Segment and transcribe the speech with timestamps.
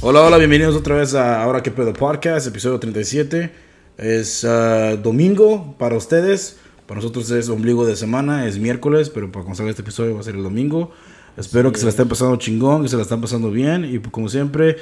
[0.00, 3.50] Hola, hola, bienvenidos otra vez a Ahora que pedo podcast, episodio 37.
[3.96, 6.56] Es ah, domingo para ustedes,
[6.86, 10.22] para nosotros es ombligo de semana, es miércoles, pero para cuando este episodio va a
[10.22, 10.92] ser el domingo.
[11.36, 14.28] Espero que se la estén pasando chingón, que se la estén pasando bien y como
[14.28, 14.76] siempre,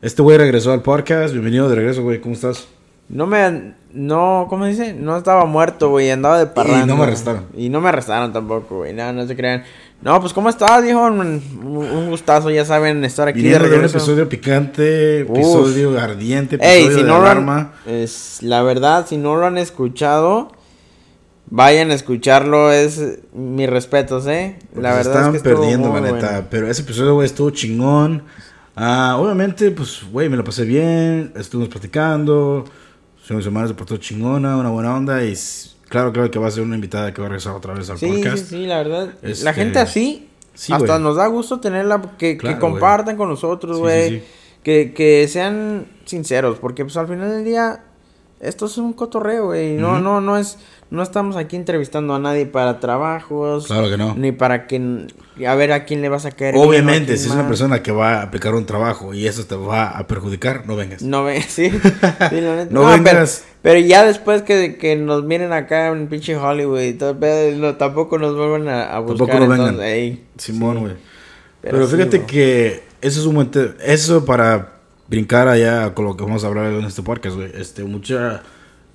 [0.00, 1.34] este güey regresó al podcast.
[1.34, 2.66] Bienvenido de regreso, güey, ¿cómo estás?
[3.10, 3.74] No me.
[3.92, 4.94] No, ¿cómo dice?
[4.94, 6.10] No estaba muerto, güey.
[6.10, 6.84] Andaba de parranda.
[6.84, 7.46] Y no me arrestaron.
[7.54, 8.92] Y no me arrestaron tampoco, güey.
[8.94, 9.62] No, no se crean.
[10.04, 11.02] No, pues, ¿cómo estás, viejo?
[11.06, 16.90] Un, un gustazo, ya saben, estar aquí Viniendo de un episodio picante, episodio ardiente, episodio
[16.90, 17.72] Ey, si no alarma.
[17.86, 20.52] es, la verdad, si no lo han escuchado,
[21.46, 22.70] vayan a escucharlo.
[22.70, 24.58] Es mis respetos, ¿eh?
[24.76, 26.48] la verdad es que perdiendo, la neta.
[26.50, 28.24] Pero ese episodio, güey, estuvo chingón.
[28.76, 31.32] Ah, obviamente, pues, güey, me lo pasé bien.
[31.34, 32.66] Estuvimos platicando
[33.26, 35.34] su semana se portó chingona, una buena onda y
[35.88, 37.98] claro, claro que va a ser una invitada que va a regresar otra vez al
[37.98, 38.36] podcast.
[38.36, 39.14] Sí, sí, la verdad.
[39.22, 40.28] La este, gente así,
[40.70, 44.22] hasta nos da gusto tenerla, que, que compartan con nosotros, güey.
[44.62, 47.84] que, que sean sinceros, porque pues al final del día,
[48.40, 49.74] esto es un cotorreo, güey.
[49.74, 50.58] No, no, no es
[50.94, 53.66] no estamos aquí entrevistando a nadie para trabajos.
[53.66, 54.14] Claro que no.
[54.14, 55.06] Ni para que.
[55.46, 56.54] A ver a quién le vas a caer.
[56.56, 59.88] Obviamente, si es una persona que va a aplicar un trabajo y eso te va
[59.88, 61.02] a perjudicar, no vengas.
[61.02, 61.70] No vengas, sí.
[62.70, 63.44] no, vengas.
[63.62, 67.16] Pero, ya después que, que, nos miren acá en pinche Hollywood y todo,
[67.76, 69.26] tampoco nos vuelvan a, buscar.
[69.26, 70.20] Tampoco no vengan.
[70.38, 70.92] Simón, güey.
[71.60, 73.50] Pero, fíjate que eso es un buen.
[73.84, 74.74] Eso para
[75.08, 77.50] brincar allá con lo que vamos a hablar en este podcast, güey.
[77.54, 78.42] Este, mucha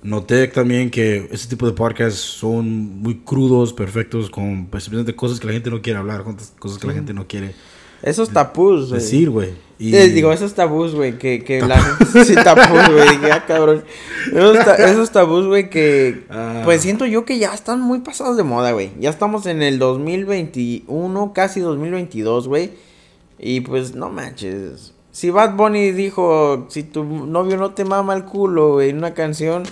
[0.02, 5.46] Noté también que ese tipo de podcasts son muy crudos, perfectos, con pues, cosas que
[5.46, 6.24] la gente no quiere hablar,
[6.58, 7.54] cosas que la gente no quiere.
[8.02, 9.00] Esos tapús, güey.
[9.00, 9.50] Decir, güey.
[9.78, 9.90] Y...
[9.90, 12.24] digo, esos tabús, güey, que, que la gente...
[12.24, 13.84] Sí, tabús, güey, ya, cabrón.
[14.78, 16.24] Esos, tabús, güey, que...
[16.30, 16.62] Ah.
[16.64, 18.90] Pues siento yo que ya están muy pasados de moda, güey.
[18.98, 22.70] Ya estamos en el 2021, casi 2022, güey.
[23.38, 24.94] Y pues, no manches.
[25.12, 29.12] Si Bad Bunny dijo, si tu novio no te mama el culo, güey, en una
[29.12, 29.64] canción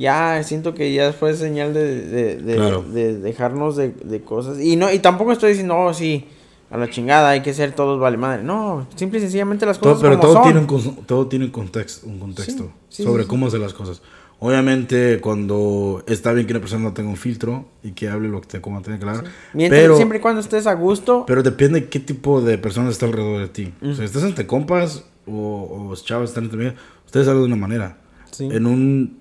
[0.00, 4.58] ya siento que ya fue señal de, de, de, dejarnos de, cosas.
[4.58, 6.26] Y no y tampoco estoy diciendo, oh, sí,
[6.70, 8.42] a la chingada, hay que ser todos vale madre.
[8.42, 12.18] No, simple y sencillamente las cosas Pero todo, Tiene un, todo tiene un contexto, un
[12.18, 14.00] contexto sobre cómo hacer las cosas.
[14.38, 18.40] Obviamente, cuando está bien que una persona no tenga un filtro y que hable lo
[18.40, 19.24] que te como tiene claro.
[19.52, 21.24] Mientras, siempre y cuando estés a gusto.
[21.26, 23.74] Pero depende de qué tipo de personas está alrededor de ti.
[23.82, 26.74] O sea, estás entre compas o, o chavos están entre
[27.04, 27.98] ustedes hablan de una manera.
[28.38, 29.19] En un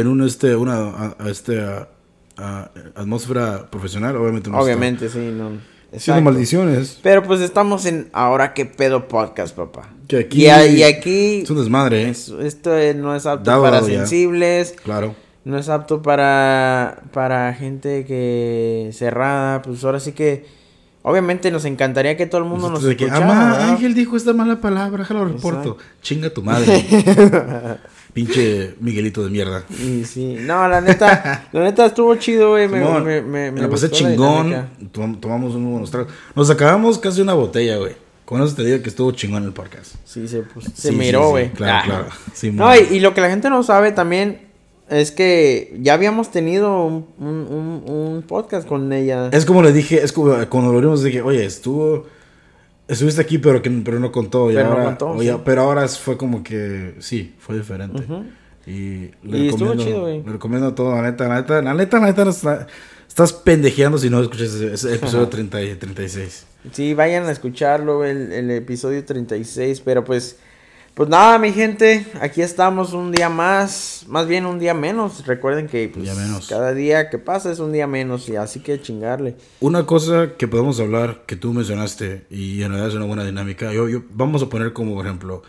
[0.00, 1.62] en un este una este
[2.94, 6.98] atmósfera profesional obviamente no obviamente sí no Siendo maldiciones.
[7.02, 9.90] Pero pues estamos en Ahora que pedo podcast, papá.
[10.18, 11.42] aquí, y, aquí.
[11.42, 12.10] Es un desmadre, ¿eh?
[12.10, 14.74] esto no es apto para sensibles.
[14.84, 15.14] Claro.
[15.44, 19.62] No es apto para, para gente que cerrada.
[19.62, 20.64] Pues ahora sí que.
[21.02, 23.68] Obviamente nos encantaría que todo el mundo nos escuchara.
[23.68, 25.76] Ángel dijo esta mala palabra, déjalo reporto.
[26.00, 26.82] Chinga tu madre.
[28.14, 29.64] Pinche Miguelito de mierda.
[29.76, 30.36] Sí, sí.
[30.40, 32.68] No, la neta, la neta estuvo chido, güey.
[32.68, 34.70] Me, me, me, me, la pasé chingón.
[35.20, 36.12] tomamos unos buenos tragos.
[36.34, 37.96] Nos acabamos casi una botella, güey.
[38.24, 39.96] Con eso te digo que estuvo chingón el podcast.
[40.04, 41.50] Sí, se, pues, se miró, güey.
[41.50, 42.08] claro, ah.
[42.40, 42.54] claro.
[42.54, 44.40] no, y, y, lo que la gente no sabe también
[44.88, 49.28] es que ya habíamos tenido un, un, un, podcast con ella.
[49.32, 52.06] Es como le dije, es como cuando lo vimos dije, oye, estuvo
[52.86, 54.48] Estuviste aquí, pero que pero no contó.
[54.48, 54.98] pero, ahora,
[55.44, 58.02] pero ahora fue como que sí, fue diferente.
[58.66, 60.22] Y le recomiendo, chido, güey.
[60.22, 62.66] Le recomiendo todo, la neta, la neta, la neta, la neta,
[63.06, 66.46] estás pendejeando si no escuchas ese, episodio 30 y 36.
[66.72, 70.38] Sí, vayan a escucharlo, el, el episodio 36, pero pues
[70.94, 75.26] pues nada, mi gente, aquí estamos un día más, más bien un día menos.
[75.26, 76.08] Recuerden que pues,
[76.48, 79.34] cada día que pasa es un día menos y así que chingarle.
[79.58, 83.72] Una cosa que podemos hablar que tú mencionaste y en realidad es una buena dinámica.
[83.72, 85.42] Yo, yo vamos a poner como ejemplo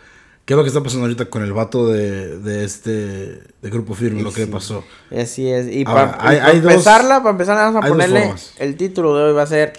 [0.44, 3.94] qué es lo que está pasando ahorita con el vato de, de este de grupo
[3.94, 4.82] firme, lo que le pasó.
[5.16, 5.68] Así es.
[5.72, 9.74] Y para empezarla, para empezar vamos a ponerle el título de hoy va a ser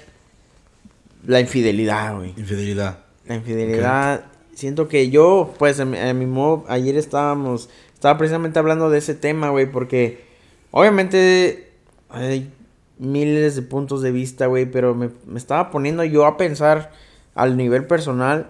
[1.26, 2.34] la infidelidad, güey.
[2.38, 3.00] Infidelidad.
[3.26, 4.24] La infidelidad
[4.58, 9.52] siento que yo, pues, en, mi modo, ayer estábamos, estaba precisamente hablando de ese tema,
[9.52, 10.26] güey, porque
[10.72, 11.70] obviamente
[12.10, 12.52] hay
[12.98, 16.92] miles de puntos de vista, güey, pero me, estaba poniendo yo a pensar
[17.36, 18.48] al nivel personal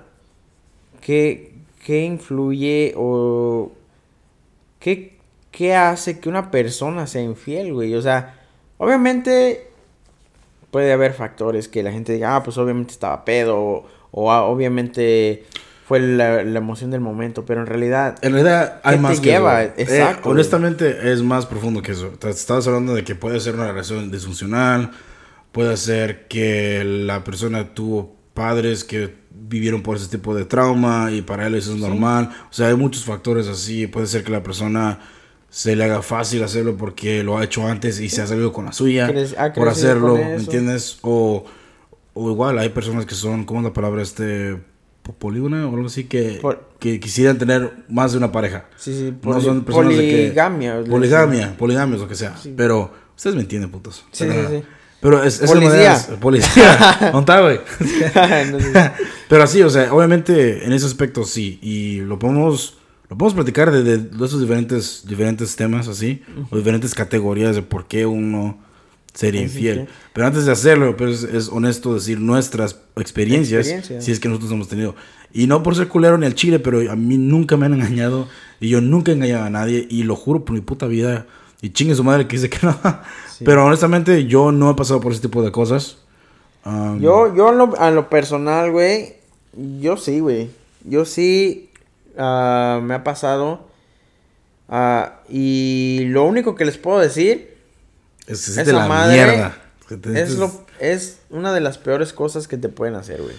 [1.01, 1.53] qué,
[1.85, 3.73] qué influye o
[4.79, 5.17] qué,
[5.51, 7.93] qué hace que una persona sea infiel, güey.
[7.95, 8.39] O sea,
[8.77, 9.67] obviamente
[10.71, 14.45] puede haber factores que la gente diga, ah, pues obviamente estaba pedo, o, o ah,
[14.45, 15.43] obviamente
[15.87, 18.17] fue la, emoción del momento, pero en realidad...
[18.21, 19.63] En realidad hay más que lleva?
[19.63, 20.29] Eh, Exacto.
[20.29, 22.11] honestamente es más profundo que eso.
[22.27, 24.91] Estabas hablando de que puede ser una relación disfuncional,
[25.53, 31.21] puede ser que la persona tuvo padres que vivieron por ese tipo de trauma y
[31.21, 32.31] para él eso es normal.
[32.51, 33.87] O sea, hay muchos factores así.
[33.87, 34.99] Puede ser que la persona
[35.49, 38.65] se le haga fácil hacerlo porque lo ha hecho antes y se ha salido con
[38.65, 40.43] la suya ha por hacerlo, con ¿me eso.
[40.43, 40.99] entiendes?
[41.01, 41.45] O,
[42.13, 44.01] o igual hay personas que son, ¿cómo es la palabra?
[44.01, 44.57] Este,
[45.13, 46.41] polígona o algo así, que,
[46.79, 48.65] que quisieran tener más de una pareja.
[48.77, 50.83] Sí, sí, No poli- son personas de que- poligamia.
[50.83, 52.35] Poligamia, poligamia, lo que sea.
[52.55, 54.05] Pero ustedes me entienden, putos.
[54.11, 54.63] Sí, sí, sí.
[54.99, 55.97] Pero es, es Policía.
[56.19, 56.97] Policía.
[57.13, 57.59] ¿Dónde está, güey?
[58.51, 58.57] No.
[59.29, 61.59] Pero así, o sea, obviamente en ese aspecto sí.
[61.61, 62.77] Y lo podemos,
[63.09, 66.23] lo podemos platicar de, de, de esos diferentes, diferentes temas así.
[66.49, 68.57] O diferentes categorías de por qué uno
[69.19, 69.87] Es infiel.
[70.13, 73.67] Pero antes de hacerlo, pues es honesto decir nuestras experiencias.
[73.99, 74.95] Si es que nosotros hemos tenido.
[75.33, 78.27] Y no por ser culero ni al chile, pero a mí nunca me han engañado.
[78.59, 79.87] Y yo nunca he engañado a nadie.
[79.89, 81.25] Y lo juro por mi puta vida.
[81.61, 82.77] Y chingue su madre que dice que no.
[83.43, 85.97] Pero honestamente yo no he pasado por ese tipo de cosas.
[86.65, 89.13] Um, Yo, yo en lo- a lo personal, güey,
[89.79, 90.49] yo sí, güey.
[90.83, 91.69] Yo sí
[92.17, 93.67] ah, me ha pasado.
[94.69, 97.56] ah, y lo único que les puedo decir
[98.27, 99.57] es, es de la madre mierda.
[100.15, 103.35] Es, lo, es una de las peores cosas que te pueden hacer, güey.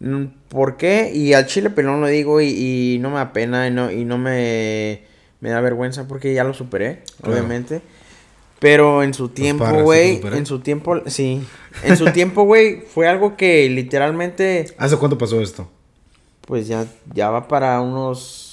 [0.00, 1.12] Mm, ¿Por qué?
[1.14, 4.04] Y al chile pelón lo digo y, y no me da pena y no, y
[4.04, 5.02] no me,
[5.40, 7.34] me da vergüenza porque ya lo superé, Claro.
[7.34, 7.80] obviamente.
[8.58, 11.46] Pero en su tiempo, parras, ¿sí güey, en su tiempo, sí.
[11.82, 15.68] En su tiempo, güey, fue algo que literalmente, ¿Hace cuánto pasó esto?
[16.46, 18.43] pues ya, ya va para unos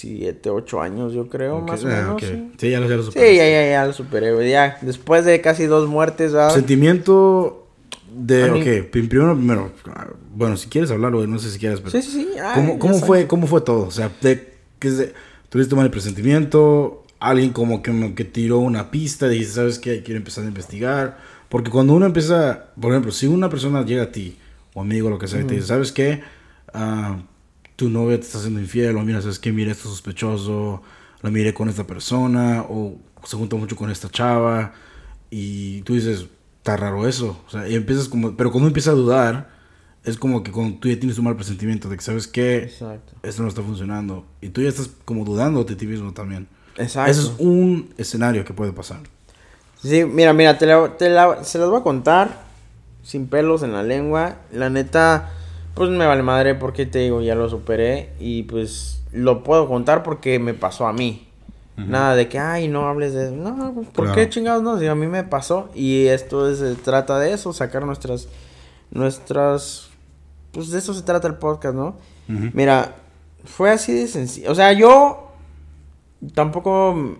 [0.00, 2.14] 7, 8 años, yo creo, Ok, más o ah, menos.
[2.14, 2.20] ok.
[2.22, 3.36] Sí, Sí, ya lo, ya lo Sí, superaste.
[3.36, 4.50] ya, ya, ya lo superé.
[4.50, 6.54] Ya, después de casi dos muertes, ¿verdad?
[6.54, 7.68] Sentimiento
[8.12, 11.80] de, mí- ok, prim- primero, primero, ah, bueno, si quieres hablarlo, no sé si quieres,
[11.80, 12.28] pero Sí, sí, sí.
[12.42, 13.86] ay, ¿cómo, cómo fue, cómo fue todo?
[13.86, 15.12] O sea, de, que se-
[15.48, 20.02] tuviste mal presentimiento, alguien como que, como que tiró una pista, dijiste, ¿sabes qué?
[20.02, 21.18] Quiero empezar a investigar.
[21.48, 24.38] Porque cuando uno empieza, por ejemplo, si una persona llega a ti,
[24.74, 26.22] o amigo, lo que sea, y te dice, ¿sabes qué?
[26.72, 27.18] Ah,
[27.80, 29.52] tu novia te está haciendo infiel, o mira, ¿sabes qué?
[29.52, 30.82] Mira, esto es sospechoso,
[31.22, 34.72] la miré con esta persona, o se junta mucho con esta chava,
[35.30, 36.26] y tú dices,
[36.58, 37.40] está raro eso.
[37.46, 39.48] O sea, y empiezas como, pero cuando uno empieza a dudar,
[40.04, 42.26] es como que cuando tú ya tienes un mal presentimiento de que, ¿sabes?
[42.34, 43.14] Exacto.
[43.22, 44.26] Esto no está funcionando.
[44.40, 46.48] Y tú ya estás como dudando de ti mismo también.
[46.76, 47.10] Exacto.
[47.10, 49.00] Ese es un escenario que puede pasar.
[49.82, 52.42] Sí, mira, mira, te la, te la- se las voy a contar
[53.02, 54.36] sin pelos en la lengua.
[54.52, 55.30] La neta,
[55.80, 60.02] pues me vale madre porque te digo, ya lo superé y pues lo puedo contar
[60.02, 61.26] porque me pasó a mí.
[61.78, 63.30] Nada de que, ay, no hables de...
[63.30, 64.14] No, ¿por Claro.
[64.14, 64.78] qué chingados no?
[64.78, 68.28] Si a mí me pasó y esto es- se trata de eso, sacar nuestras...
[68.90, 69.88] Nuestras...
[70.52, 71.96] Pues de eso se trata el podcast, ¿no?
[72.28, 72.96] Mira,
[73.46, 74.52] fue así de sencillo.
[74.52, 75.30] O sea, yo
[76.34, 77.16] tampoco.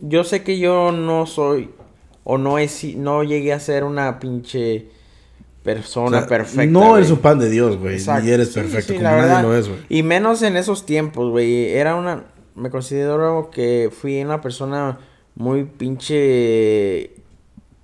[0.00, 1.70] Yo sé que yo no soy.
[2.24, 4.90] O no es, no llegué a ser una pinche
[5.66, 6.64] persona O sea, perfecta.
[6.72, 6.96] No güey.
[6.98, 7.98] eres un pan de Dios, güey.
[8.22, 9.42] Ni eres perfecto, sí, como nadie verdad.
[9.42, 9.80] lo es, güey.
[9.90, 11.74] Y menos en esos tiempos, güey.
[11.74, 12.24] Era una.
[12.54, 14.98] Me considero que fui una persona
[15.34, 17.10] muy pinche.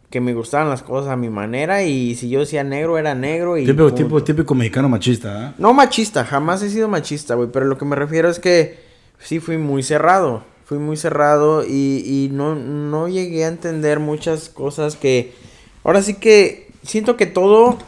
[0.09, 1.83] Que me gustaban las cosas a mi manera.
[1.83, 3.59] Y si yo decía negro, era negro.
[3.59, 5.55] Y Típico, tipo, típico mexicano machista, ¿ah?
[5.59, 7.49] No machista, jamás he sido machista, güey.
[7.53, 8.79] Pero lo que me refiero es que
[9.19, 10.45] sí fui muy cerrado.
[10.65, 15.33] Fui muy cerrado y, y no, no llegué a entender muchas cosas que...
[15.85, 17.79] Ahora sí que siento que todo...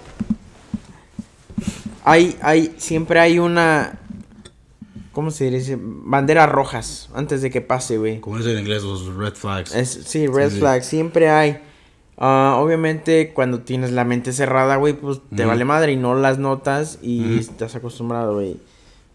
[2.04, 3.98] Hay, hay, siempre hay una...
[5.12, 5.78] ¿Cómo se dice?
[5.80, 8.20] Banderas rojas antes de que pase, güey.
[8.20, 9.74] Como es en inglés, los red flags.
[9.74, 10.60] Es, sí, red Sí, sí.
[10.60, 11.58] flag, siempre hay.
[12.18, 16.38] Ah, obviamente, cuando tienes la mente cerrada, güey, pues te vale madre y no las
[16.38, 18.56] notas y estás acostumbrado, güey.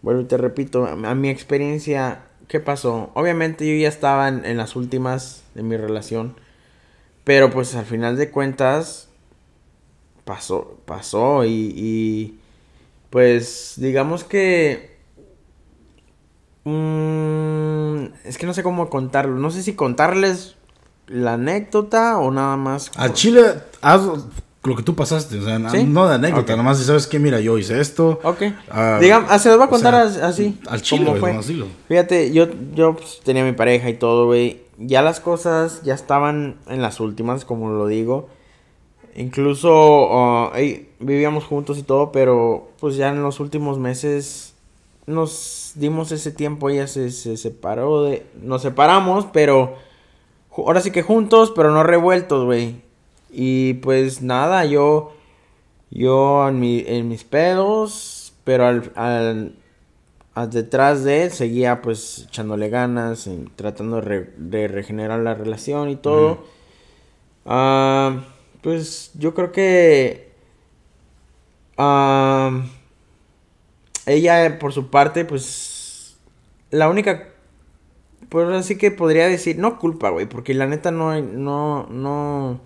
[0.02, 3.10] Vuelvo y te repito, a, a mi experiencia, ¿qué pasó?
[3.14, 6.34] Obviamente yo ya estaba en, en las últimas de mi relación,
[7.24, 9.09] pero pues al final de cuentas,
[10.30, 12.38] pasó, pasó y, y
[13.10, 14.96] pues digamos que...
[16.64, 19.34] mm, es que no sé cómo contarlo.
[19.36, 20.54] No sé si contarles
[21.08, 22.92] la anécdota o nada más.
[22.96, 23.42] A Chile,
[23.82, 24.02] haz
[24.62, 25.38] lo que tú pasaste.
[25.40, 26.56] O sea, no de anécdota, Ok.
[26.58, 28.20] nomás si sabes que, mira, yo hice esto.
[28.22, 28.42] Ok.
[28.70, 30.60] Ah, Digamos, ah, se los voy a o contar sea, as- así.
[30.68, 30.80] Al
[31.18, 31.36] fue.
[31.88, 34.62] Fíjate, yo, yo pues, tenía mi pareja y todo, güey.
[34.78, 38.28] Ya las cosas ya estaban en las últimas, como lo digo.
[39.16, 44.54] Incluso ey, vivíamos juntos y todo, pero pues ya en los últimos meses
[45.06, 46.70] nos dimos ese tiempo.
[46.70, 48.26] Ella se, se separó de...
[48.42, 49.74] Nos separamos, pero...
[50.56, 52.76] Ahora sí que juntos, pero no revueltos, güey.
[53.30, 55.12] Y pues nada, yo...
[55.92, 59.56] Yo en, mi, en mis pedos, pero al, al,
[60.34, 65.34] al detrás de él seguía pues echándole ganas, en- tratando de, re- de regenerar la
[65.34, 66.44] relación y todo.
[67.44, 68.20] Ah,
[68.62, 70.30] pues yo creo que
[74.06, 76.18] ella, por su parte, pues.
[76.70, 77.28] La única.
[78.28, 79.58] Pues así que podría decir.
[79.58, 80.26] No culpa, güey.
[80.26, 81.20] Porque la neta no.
[81.20, 81.86] No.
[81.90, 82.60] No.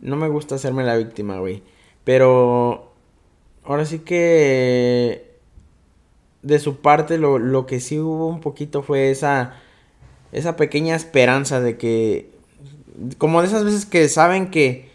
[0.00, 1.62] No me gusta hacerme la víctima, güey.
[2.04, 2.92] Pero.
[3.64, 5.26] Ahora sí que.
[6.42, 9.56] De su parte, lo, lo que sí hubo un poquito fue esa.
[10.32, 12.30] Esa pequeña esperanza de que.
[13.18, 14.87] Como de esas veces que saben que.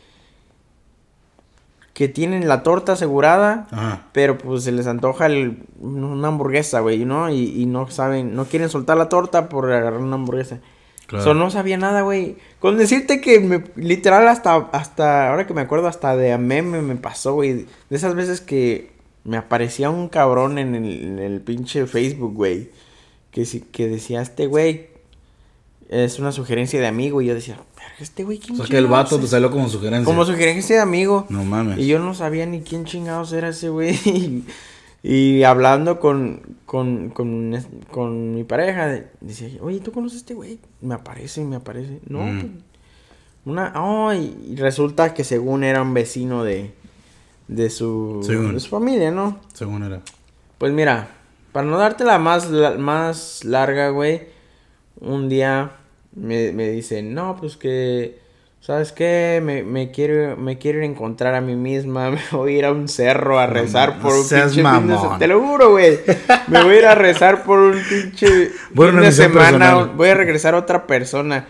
[1.93, 3.67] Que tienen la torta asegurada.
[3.71, 4.07] Ajá.
[4.13, 7.29] Pero pues se les antoja el- una hamburguesa, güey, ¿no?
[7.29, 10.59] Y, y no saben, no quieren soltar la torta por agarrar una hamburguesa.
[11.05, 11.23] Claro.
[11.23, 12.38] So, no sabía nada, güey.
[12.59, 16.81] Con decirte que me- literal hasta, hasta, ahora que me acuerdo, hasta de a meme
[16.81, 17.53] me pasó, güey.
[17.89, 18.91] De esas veces que
[19.23, 22.71] me aparecía un cabrón en el, en el pinche Facebook, güey.
[23.31, 24.88] Que, si- que decía, este güey
[25.89, 27.21] es una sugerencia de amigo.
[27.21, 27.67] Y yo decía, "Verga,
[28.00, 30.05] este güey, O ¿quién sea que el vato te es?" salió como sugerencia.
[30.05, 31.25] Como sugerencia de amigo.
[31.29, 31.77] No mames.
[31.79, 33.97] Y yo no sabía ni quién chingados era ese güey.
[35.05, 37.53] Y, y hablando con, con, con,
[37.91, 40.59] con mi pareja, decía, oye, ¿tú conoces a este güey?
[40.79, 42.00] Me aparece, me aparece.
[42.07, 42.39] No, Mm.
[42.39, 42.51] pues,
[43.45, 43.73] una...
[43.75, 46.73] Oh, y y resulta que según era un vecino de,
[47.50, 48.53] de, su, Según.
[48.53, 49.39] de su familia, ¿no?
[49.53, 50.01] Según era.
[50.57, 51.09] Pues mira,
[51.51, 54.21] para no darte la más, la- más larga, güey,
[55.01, 55.71] un día
[56.15, 58.20] me, me dicen, no, pues que,
[58.60, 59.41] ¿sabes qué?
[59.43, 62.65] Me, me quiero, me quiero ir a encontrar a mí misma, me voy a ir
[62.65, 65.17] a un cerro a rezar no por un pinche fin de semana.
[65.20, 66.00] Te lo juro, güey.
[66.48, 68.27] Me voy a ir a rezar por un pinche
[68.77, 69.91] a fin de semana, personal.
[69.96, 71.48] voy a regresar a otra persona.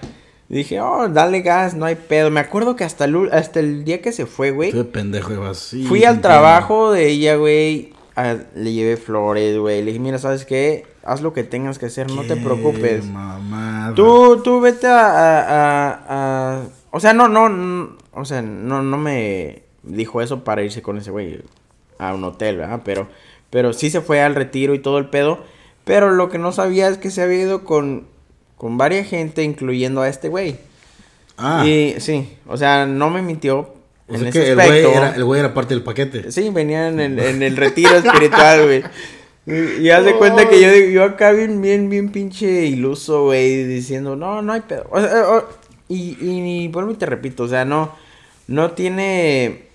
[0.50, 2.30] Dije, oh, dale gas, no hay pedo.
[2.30, 4.72] Me acuerdo que hasta el, hasta el día que se fue, güey.
[4.84, 5.58] Pendejo ibas.
[5.58, 7.94] Sí, Fui al trabajo de ella, güey.
[8.16, 9.80] a- Le llevé flores, güey.
[9.80, 10.86] Le dije, mira, ¿sabes qué?
[11.04, 13.04] Haz lo que tengas que hacer, no te preocupes.
[13.92, 13.96] Mamada.
[13.96, 16.00] Tú, tú vete a, a- a-
[16.58, 16.62] a-
[16.92, 20.98] O sea, no, no, no, O sea, no, no me dijo eso para irse con
[20.98, 21.42] ese güey
[21.98, 22.82] a un hotel, ¿verdad?
[22.86, 23.08] Pero,
[23.50, 25.40] pero sí se fue al retiro y todo el pedo.
[25.86, 28.06] Pero lo que no sabía es que se había ido con,
[28.58, 30.58] con varias gente, incluyendo a este güey.
[31.38, 33.74] Ah, Y sí, o sea, no me mintió.
[34.08, 36.32] o en sea ese que el güey, era, el güey era parte del paquete.
[36.32, 38.84] Sí, venían en, en el retiro espiritual, güey.
[39.46, 43.66] Y, y haz de cuenta que yo, yo acá bien, bien, bien pinche iluso, güey,
[43.66, 44.86] diciendo, no, no hay pedo.
[44.90, 45.44] O sea, o-
[45.90, 47.92] y, y, vuelvo y te repito, o sea, no,
[48.48, 49.68] no tiene...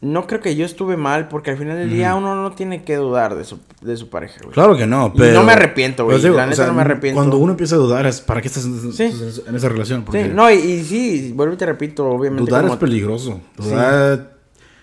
[0.00, 2.96] No creo que yo estuve mal, porque al final del día uno no tiene que
[2.96, 4.52] dudar de su, de su pareja, güey.
[4.52, 5.32] Claro que no, Y pero...
[5.40, 7.16] no me arrepiento, güey, digo, la neta no me arrepiento.
[7.16, 9.04] Cuando uno empieza a dudar es para qué estás en, Sí.
[9.46, 10.02] en esa relación.
[10.04, 12.50] Porque Sí, no, y, y sí, vuelvo y te repito, obviamente.
[12.50, 13.40] dudar como- es peligroso.
[13.56, 14.34] Dudar,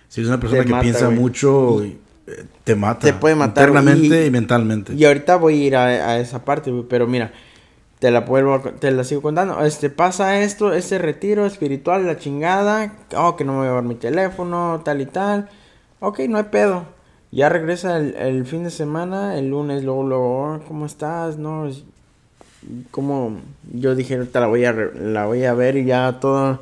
[0.07, 1.19] si es una persona Te que mata, piensa güey.
[1.19, 1.97] mucho, y, eh,
[2.63, 3.07] te mata.
[3.07, 4.93] Te puede matar, Internamente y- y, mentalmente.
[4.93, 7.31] Y ahorita voy a ir a, a esa parte, pero mira,
[7.99, 9.63] te la vuelvo, te la sigo contando.
[9.65, 12.93] Este, pasa esto, este retiro espiritual, la chingada.
[13.15, 15.49] Oh, que no me voy a llevar mi teléfono, tal y tal.
[15.99, 16.85] Ok, no hay pedo.
[17.31, 21.37] Ya regresa el, el fin de semana, el lunes, luego, luego, "Oh, ¿cómo estás?
[21.37, 21.69] No,
[22.91, 23.39] como
[23.73, 26.59] yo dije, ahorita la voy a, la voy a ver y ya todo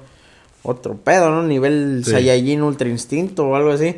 [0.64, 1.44] otro pedo, ¿no?
[1.44, 2.12] Nivel Sí.
[2.12, 3.96] Saiyajin Ultra Instinto o algo así.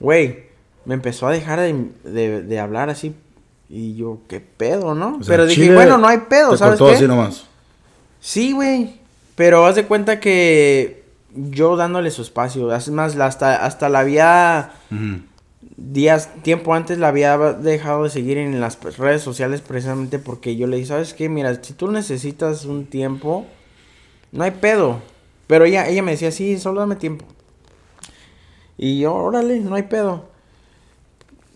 [0.00, 0.43] Güey,
[0.84, 3.14] me empezó a dejar de, de- de hablar así.
[3.68, 5.16] Y yo, ¿qué pedo, no?
[5.16, 6.96] O sea, pero dije, Chile bueno, no hay pedo, te ¿sabes cortó qué?
[6.96, 7.46] así nomás.
[8.20, 9.00] Sí, güey.
[9.34, 11.02] Pero haz de cuenta que
[11.34, 12.72] yo dándole su espacio.
[12.74, 14.72] Es más, hasta, hasta la había
[15.76, 20.66] días, tiempo antes la había dejado de seguir en las redes sociales precisamente porque yo
[20.68, 21.28] le dije, ¿sabes qué?
[21.28, 23.46] Mira, si tú necesitas un tiempo,
[24.30, 25.00] no hay pedo.
[25.48, 27.24] Pero ella, ella me decía, sí, solo dame tiempo.
[28.76, 30.28] Y yo, órale, no hay pedo.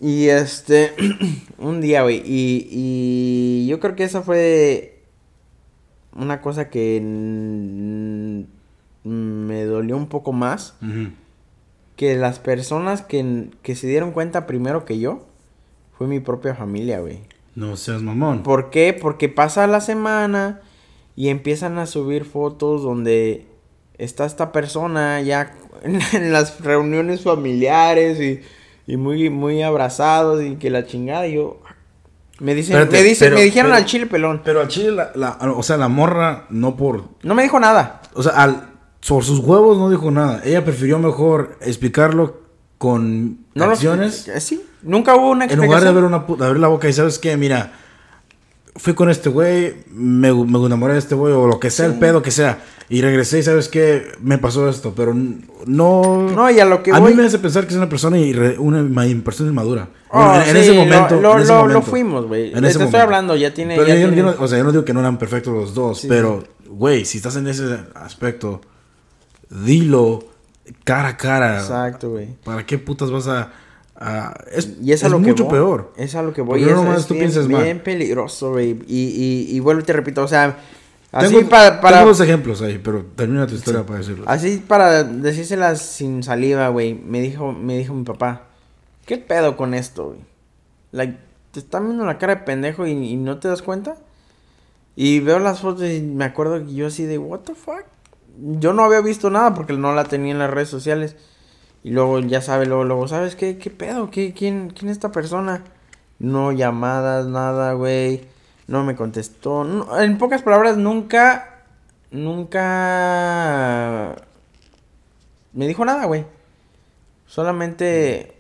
[0.01, 0.95] Y este,
[1.59, 4.99] un día, güey, y, y yo creo que esa fue
[6.19, 7.01] una cosa que
[9.05, 10.75] me dolió un poco más
[11.97, 15.27] que las personas que, que se dieron cuenta primero que yo
[15.97, 17.21] fue mi propia familia, güey.
[17.55, 18.43] No seas mamón.
[18.43, 18.93] ¿Por qué?
[18.93, 20.61] Porque pasa la semana
[21.17, 23.47] y empiezan a subir fotos donde
[23.97, 28.41] está esta persona ya en, en las reuniones familiares y,
[28.89, 31.61] y muy, muy abrazados y que la chingada y yo...
[32.41, 34.43] Me dicen, Espérate, me, dicen pero- me dijeron pero- al chile pelón.
[34.45, 37.05] Pero al chile, la, la- o sea, la morra, no por.
[37.25, 38.01] No me dijo nada.
[38.15, 38.69] O sea, al,
[39.09, 40.41] por sus huevos no dijo nada.
[40.45, 42.41] Ella prefirió mejor explicarlo
[42.79, 44.29] con No acciones.
[44.29, 46.15] eh, sí, nunca hubo una En lugar de explicación.
[46.15, 47.73] abrir, una, abrir la boca y sabes qué, mira,
[48.79, 51.99] fui con este güey, me, me enamoré de este güey, o lo que sea, el
[51.99, 56.31] pedo que sea, y regresé y sabes qué, me pasó esto, pero no...
[56.31, 57.11] No, y a lo que a voy...
[57.13, 59.89] mí me hace pensar que es una persona, irre- una ma- persona inmadura.
[60.11, 61.21] Oh, en, en sí, ese lo- momento...
[61.21, 61.83] Lo, en ese lo- lo momento.
[61.91, 62.47] fuimos, güey.
[62.49, 63.03] En Te ese estoy momento.
[63.05, 63.77] hablando, ya tiene...
[63.77, 66.01] Pero ya yo, no, o sea, yo no digo que no eran perfectos los dos,
[66.01, 68.63] Sí, pero, güey, si estás en ese aspecto,
[69.51, 70.25] dilo,
[70.85, 71.59] cara a cara.
[71.61, 72.29] Exacto, güey.
[72.45, 73.53] ¿Para qué putas vas a.?
[73.99, 75.53] A- es Y es, a es lo que mucho voy.
[75.53, 75.93] peor.
[75.97, 76.61] Es a lo que voy.
[76.61, 77.65] Porque no es, nomás es tú bien, piensas mal.
[77.65, 78.79] bien peligroso, güey.
[78.87, 80.59] Y, y, y vuelvo y te repito, o sea,
[81.13, 84.25] así tengo, para, para, tengo dos ejemplos ahí, pero termina tu historia para decirlo.
[84.29, 86.95] así para decírselas sin saliva, güey.
[86.95, 88.45] Me dijo, me dijo mi papá,
[89.07, 90.21] ¿qué pedo con esto, güey?
[90.93, 91.19] Like,
[91.51, 93.97] te están viendo la cara de pendejo y, y no te das cuenta.
[94.97, 97.85] Y veo las fotos y me acuerdo que yo así de, what the fuck?
[98.41, 101.17] Yo no había visto nada porque no la tenía en las redes sociales.
[101.85, 103.59] Y luego, ya sabe, luego, luego, ¿sabes qué?
[103.59, 104.11] ¿Qué pedo?
[104.11, 105.65] ¿Qué, quién, ¿Quién es esta persona?
[106.19, 108.23] No llamadas, nada, güey.
[108.67, 109.65] No me contestó.
[109.65, 111.63] No, en pocas palabras, nunca,
[112.11, 114.17] nunca
[115.53, 116.25] me dijo nada, güey.
[117.27, 118.35] Solamente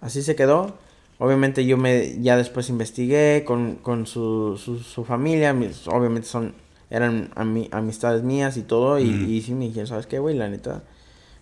[0.00, 0.74] así se quedó.
[1.18, 5.52] Obviamente yo me ya después investigué con, con su, su, su familia.
[5.52, 6.54] mis- obviamente son
[6.90, 8.98] eran ami- amistades mías y todo.
[8.98, 10.36] Y, y sí me dijeron, ¿sabes qué, güey?
[10.36, 10.82] La neta.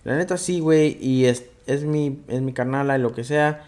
[0.04, 0.97] La neta sí, güey.
[1.00, 3.66] Y es, es mi, es mi carnala y lo que sea.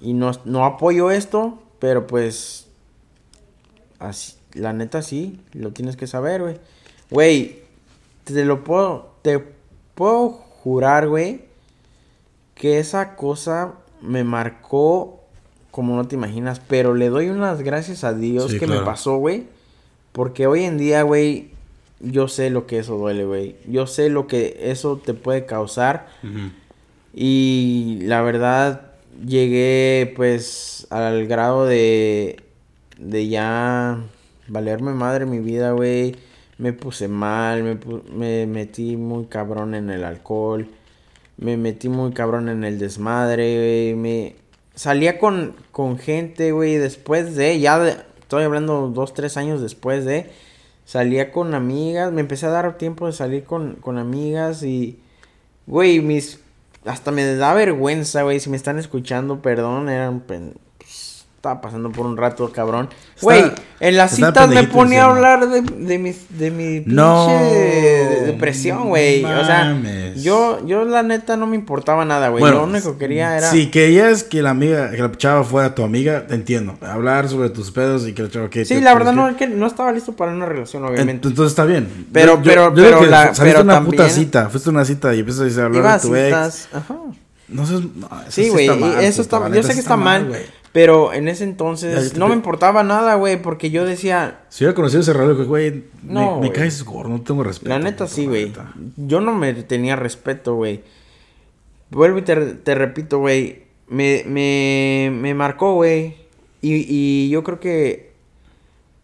[0.00, 1.62] Y no, no apoyo esto.
[1.78, 2.66] Pero pues.
[3.98, 5.40] Así, la neta sí.
[5.52, 6.58] Lo tienes que saber, güey.
[7.10, 7.62] Güey.
[8.24, 9.14] Te lo puedo.
[9.22, 9.38] Te
[9.94, 11.42] puedo jurar, güey.
[12.54, 15.20] Que esa cosa me marcó.
[15.70, 16.60] Como no te imaginas.
[16.60, 19.46] Pero le doy unas gracias a Dios Sí, que me pasó, güey.
[20.12, 21.53] Porque hoy en día, güey.
[22.00, 23.56] Yo sé lo que eso duele, güey.
[23.66, 26.06] Yo sé lo que eso te puede causar.
[27.12, 28.92] Y la verdad,
[29.26, 32.40] llegué pues al grado de,
[32.98, 33.98] de ya
[34.48, 36.16] valerme madre mi vida, güey.
[36.58, 37.78] Me puse mal, me,
[38.14, 40.68] me metí muy cabrón en el alcohol.
[41.36, 43.56] Me metí muy cabrón en el desmadre,
[43.92, 43.94] güey.
[44.00, 44.36] Me
[44.74, 50.04] salía con, con gente, güey, después de, ya de- estoy hablando dos, tres años después
[50.04, 50.30] de,
[50.84, 55.00] salía con amigas, me empecé a dar tiempo de salir con, con amigas y,
[55.66, 56.40] güey, mis,
[56.84, 60.22] hasta me da vergüenza, güey, si me están escuchando, perdón, eran,
[61.44, 62.88] estaba pasando por un rato, cabrón.
[63.14, 66.80] Está- Güey, en las está citas me ponía a hablar de, de mi, de mi
[66.80, 67.28] pinche No,
[68.26, 69.22] depresión, güey.
[69.24, 69.76] O sea,
[70.16, 72.40] yo, yo la neta no me importaba nada, güey.
[72.40, 73.50] Bueno, Lo único que quería era...
[73.50, 76.78] Si querías que la amiga, que la chava fuera tu amiga, te entiendo.
[76.80, 79.36] Hablar sobre tus pedos y que la chava que Sí, te- la verdad no, es
[79.36, 81.28] que no estaba listo para una relación, obviamente.
[81.28, 82.06] Entonces está bien.
[82.12, 85.18] Pero- pero- digo pero que la- saliste pero una puta cita, fuiste una cita y
[85.20, 86.68] empiezas a hablar Iba de tu ex.
[86.72, 86.96] ajá.
[87.46, 89.80] No sé, no, eso Sí, güey, está mal, eso está, la yo sé sí que
[89.80, 90.63] está mal, güey.
[90.74, 94.74] Pero en ese entonces no te- me importaba nada, güey, porque yo decía, Si hubiera
[94.74, 97.68] conocido ese raro, güey, No, me, caes gordo, no tengo respeto.
[97.70, 98.52] la neta sí, güey.
[98.96, 100.82] Yo no me tenía respeto, güey.
[101.90, 106.16] Vuelvo y te, te repito, güey, me, me, me marcó, güey.
[106.60, 108.12] Y, y yo creo que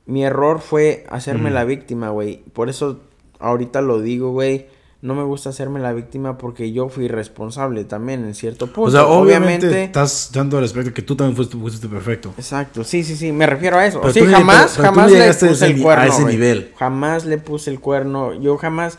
[0.06, 2.42] mi error fue hacerme la víctima, güey.
[2.52, 2.98] Por eso
[3.38, 4.66] ahorita lo digo, güey.
[5.02, 8.82] No me gusta hacerme la víctima porque yo fui responsable también en cierto punto.
[8.82, 12.34] O sea, obviamente, estás dando al respecto que tú también fuiste, fuiste perfecto.
[12.36, 14.00] Exacto, sí, sí, sí, me refiero a eso.
[14.02, 16.04] Pero sí, jamás, pero jamás le puse ese el cuerno.
[16.04, 16.72] a ese nivel.
[16.76, 18.34] Jamás le puse el cuerno.
[18.34, 18.98] Yo jamás.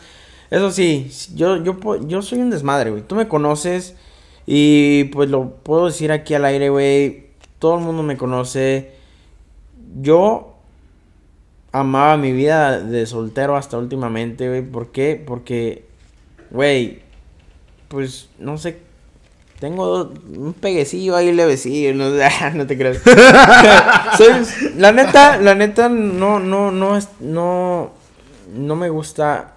[0.50, 3.02] Eso sí, yo, yo, yo soy un desmadre, güey.
[3.02, 3.94] Tú me conoces
[4.44, 7.30] y pues lo puedo decir aquí al aire, güey.
[7.58, 8.92] Todo el mundo me conoce.
[10.00, 10.52] Yo
[11.72, 14.62] amaba mi vida de soltero hasta últimamente, güey.
[14.62, 15.22] ¿Por qué?
[15.24, 15.86] Porque,
[16.52, 17.00] güey,
[17.88, 18.78] pues no sé.
[19.58, 22.10] Tengo un peguecillo ahí levecillo, no,
[22.54, 22.98] no te creas.
[24.18, 27.92] Soy- la neta, la neta no, no, no, no,
[28.54, 29.54] no me gusta.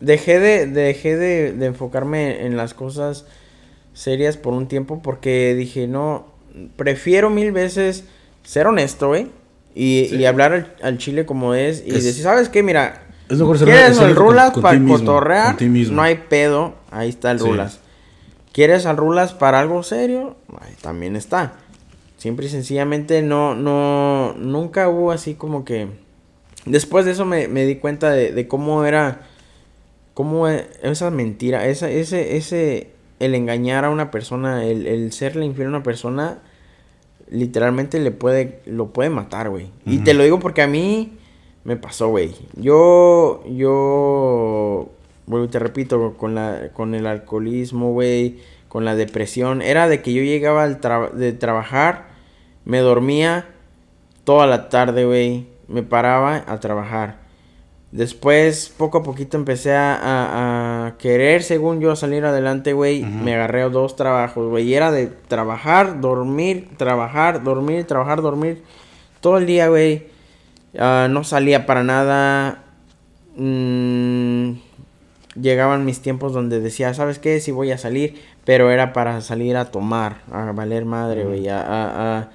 [0.00, 3.24] Dejé de, dejé de, de enfocarme en las cosas
[3.94, 6.26] serias por un tiempo porque dije, no,
[6.76, 8.04] prefiero mil veces
[8.44, 9.26] ser honesto, güey.
[9.74, 10.16] Y, Sí.
[10.16, 11.82] y hablar al, al chile como es.
[11.86, 12.62] Y Es- decir, ¿sabes qué?
[12.62, 15.56] Mira, Es mejor ser ¿Quieres con- rulas con para mismo, cotorrear?
[15.60, 16.74] No hay pedo.
[16.90, 17.46] Ahí está el Sí.
[17.46, 17.80] rulas.
[18.52, 20.36] ¿Quieres al rulas para algo serio?
[20.60, 21.52] Ahí también está.
[22.16, 25.88] Simple y sencillamente no, no, nunca hubo así como que...
[26.64, 29.20] Después de eso me, me di cuenta de, de cómo era,
[30.14, 35.44] cómo e- esa mentira, esa, ese, ese, el engañar a una persona, el, el serle
[35.46, 36.38] infiel a una persona,
[37.30, 39.70] literalmente le puede, lo puede matar, güey.
[39.86, 41.16] Y te lo digo porque a mí
[41.68, 42.34] me pasó, güey.
[42.56, 44.88] Yo, yo,
[45.26, 50.00] vuelvo y te repito, con la, con el alcoholismo, güey, con la depresión, era de
[50.00, 52.06] que yo llegaba al tra- de trabajar,
[52.64, 53.48] me dormía
[54.24, 57.18] toda la tarde, güey, me paraba a trabajar.
[57.92, 63.02] Después, poco a poquito empecé a, a- a querer, según yo, salir adelante, güey.
[63.04, 64.64] Me agarré a dos trabajos, güey.
[64.68, 68.62] Y era de trabajar, dormir, trabajar, dormir, trabajar, dormir.
[69.20, 70.06] Todo el día, güey.
[70.78, 72.62] Ah, no salía para nada.
[73.36, 74.52] Mm,
[75.40, 77.40] llegaban mis tiempos donde decía, ¿sabes qué?
[77.40, 81.60] Sí voy a salir, pero era para salir a tomar, a valer madre, güey, a,
[81.60, 82.28] a, a,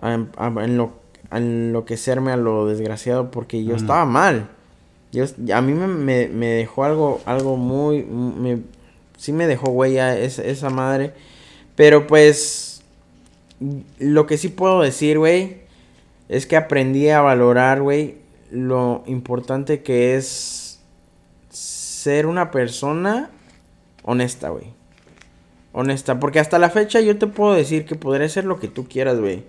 [0.00, 0.92] a, a enlo-
[1.32, 4.48] enloquecerme a lo desgraciado porque yo estaba mal.
[5.12, 8.58] Yo, a mí me, me, me dejó algo, algo muy, me,
[9.16, 11.12] sí me dejó huella esa, esa madre,
[11.76, 12.82] pero pues,
[14.00, 15.58] lo que sí puedo decir, güey,
[16.28, 18.16] es que aprendí a valorar, güey,
[18.50, 20.80] lo importante que es
[21.50, 23.30] ser una persona
[24.02, 24.72] honesta, güey.
[25.72, 28.86] Honesta, porque hasta la fecha yo te puedo decir que podré ser lo que tú
[28.88, 29.42] quieras, güey.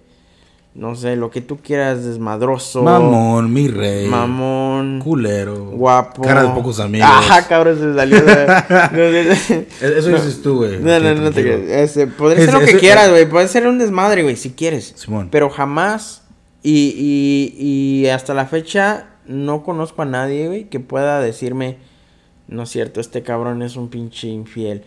[0.73, 2.83] No sé, lo que tú quieras, desmadroso.
[2.83, 4.09] Mamón, mi rey.
[4.09, 4.99] Mamón.
[5.01, 5.55] Culero.
[5.71, 6.21] Guapo.
[6.21, 7.07] Cara de pocos amigos.
[7.09, 8.43] Ajá, cabrón, se salió de...
[9.81, 10.79] E- Eso dices tú, güey.
[10.79, 11.61] No, no, no te creas.
[11.69, 13.25] Este, podría Es- ser lo que quieras, güey.
[13.29, 14.91] Puede ser un desmadre, güey, si quieres.
[14.97, 15.29] Simón.
[15.31, 16.23] Pero jamás,
[16.65, 21.77] y, y, y hasta la fecha, no conozco a nadie, güey, que pueda decirme,
[22.47, 24.83] no es cierto, este cabrón es un pinche infiel.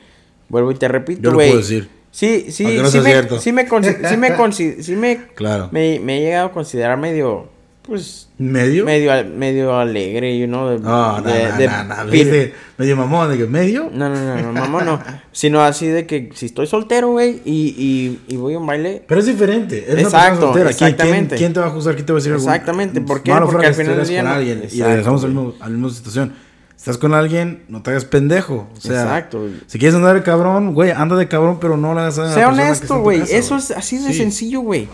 [0.49, 1.49] Vuelvo y te Yo repito, lo güey.
[1.51, 1.89] puedo decir.
[2.11, 3.69] Sí, sí, no sí, me, sí me,
[4.09, 5.69] sí me, sí me, Claro.
[5.73, 7.49] me, me he llegado a considerar medio,
[7.89, 8.85] pues, ¿Medio?
[8.85, 12.55] medio, medio alegre, you know, de, No, no, de- no, de no, no, pir- ¿viste?
[12.77, 13.91] Medio mamón, de que medio.
[13.93, 15.01] no, no, no, no, mamá, no.
[15.33, 19.03] Sino así de que si estoy soltero, güey, y, y, y voy a un baile.
[19.09, 19.79] Pero es diferente.
[19.85, 20.65] Eres una Exacto, persona soltera.
[20.77, 21.29] ¿Quién- exactamente.
[21.37, 21.95] ¿Quién, quién te va a juzgar?
[21.95, 22.33] ¿Quién te va a decir?
[22.35, 23.33] Exactamente, ¿por qué?
[23.33, 24.59] Porque al final del día con alguien.
[24.61, 25.47] y Exacto, regresamos al güey.
[25.47, 26.33] mismo- a la misma situación.
[26.77, 28.69] Estás con alguien, no te hagas pendejo.
[28.77, 32.01] O sea, Exacto, si quieres andar de cabrón, güey, anda de cabrón, pero no le
[32.03, 33.23] hagas a la en honesto, güey.
[33.29, 34.19] Eso es así de Sí.
[34.19, 34.89] sencillo, güey.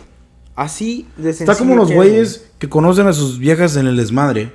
[0.56, 1.50] Así de sencillo.
[1.52, 4.52] Está como los que es, güeyes que conocen a sus viejas en el desmadre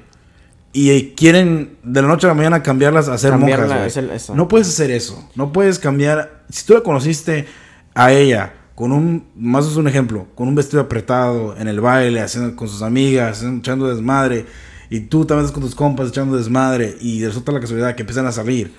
[0.72, 3.78] y quieren de la noche a la mañana cambiarlas a ser Cambiarla, monjas.
[3.80, 3.88] güey.
[3.88, 4.36] es el- eso.
[4.36, 5.28] No puedes hacer eso.
[5.36, 6.44] No puedes cambiar.
[6.50, 7.48] Si tú la conociste
[7.96, 12.22] a ella con un, más es un ejemplo, con un vestido apretado en el baile,
[12.22, 14.46] haciendo con sus amigas, echando desmadre,
[14.90, 18.26] y tú también estás con tus compas echando desmadre, y resulta la casualidad que empiezan
[18.26, 18.72] a salir.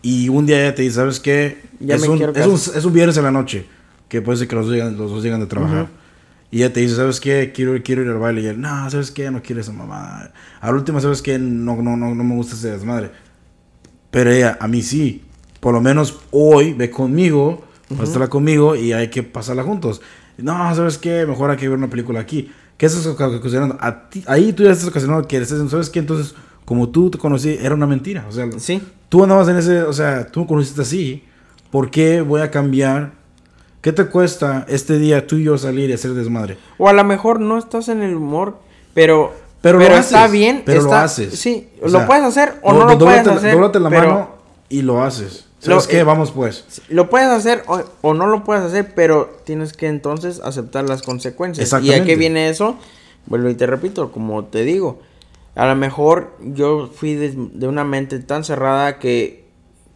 [0.00, 1.60] Y un día ella te dice, ¿sabes qué?
[1.80, 2.76] Ya es, me un, es, un, casar".
[2.78, 3.66] es un viernes en la noche,
[4.08, 5.88] que puede ser que los llegan, los dos llegan de trabajar.
[6.52, 7.50] Y ella te dice, ¿sabes qué?
[7.52, 8.42] Quiero, quiero ir al baile.
[8.42, 9.28] Y él, no, ¿sabes qué?
[9.30, 10.30] No quiero esa mamá.
[10.60, 11.38] A la última, ¿sabes qué?
[11.38, 13.10] No, no, no, no me gusta ese desmadre.
[14.10, 15.24] Pero ella, a mí sí.
[15.60, 17.64] Por lo menos hoy ve conmigo,
[17.96, 20.02] pásala conmigo y hay que pasarla juntos.
[20.38, 21.24] No, ¿sabes qué?
[21.26, 22.50] Mejor hay que ver una película aquí.
[22.76, 23.78] ¿Qué estás oca- ocasionando?
[23.80, 26.00] A ti- ahí tú ya estás ocasionando que estás ¿sabes qué?
[26.00, 26.34] Entonces,
[26.64, 28.26] como tú te conocí, era una mentira.
[28.28, 28.82] O sea, Sí.
[29.08, 31.24] tú andabas en ese, o sea, tú me conociste así.
[31.70, 33.12] ¿Por qué voy a cambiar?
[33.82, 36.56] ¿Qué te cuesta este día tú y yo salir y hacer desmadre?
[36.78, 38.56] O a lo mejor no estás en el humor,
[38.94, 39.34] pero.
[39.60, 40.62] Pero lo está haces, bien.
[40.64, 41.38] pero lo haces.
[41.38, 43.52] Sí, O lo puedes hacer o no lo puedes la- hacer.
[43.52, 44.28] dóblate la pero mano
[44.68, 45.46] y lo haces.
[45.60, 45.98] ¿Sabes Lo- qué?
[46.00, 46.64] eh, Vamos pues.
[46.88, 51.02] Lo puedes hacer o, o no lo puedes hacer, pero tienes que entonces aceptar las
[51.02, 51.72] consecuencias.
[51.82, 52.76] ¿Y a qué viene eso?
[53.26, 54.98] Vuelvo y te repito, como te digo,
[55.54, 59.41] a lo mejor yo fui de, de una mente tan cerrada que,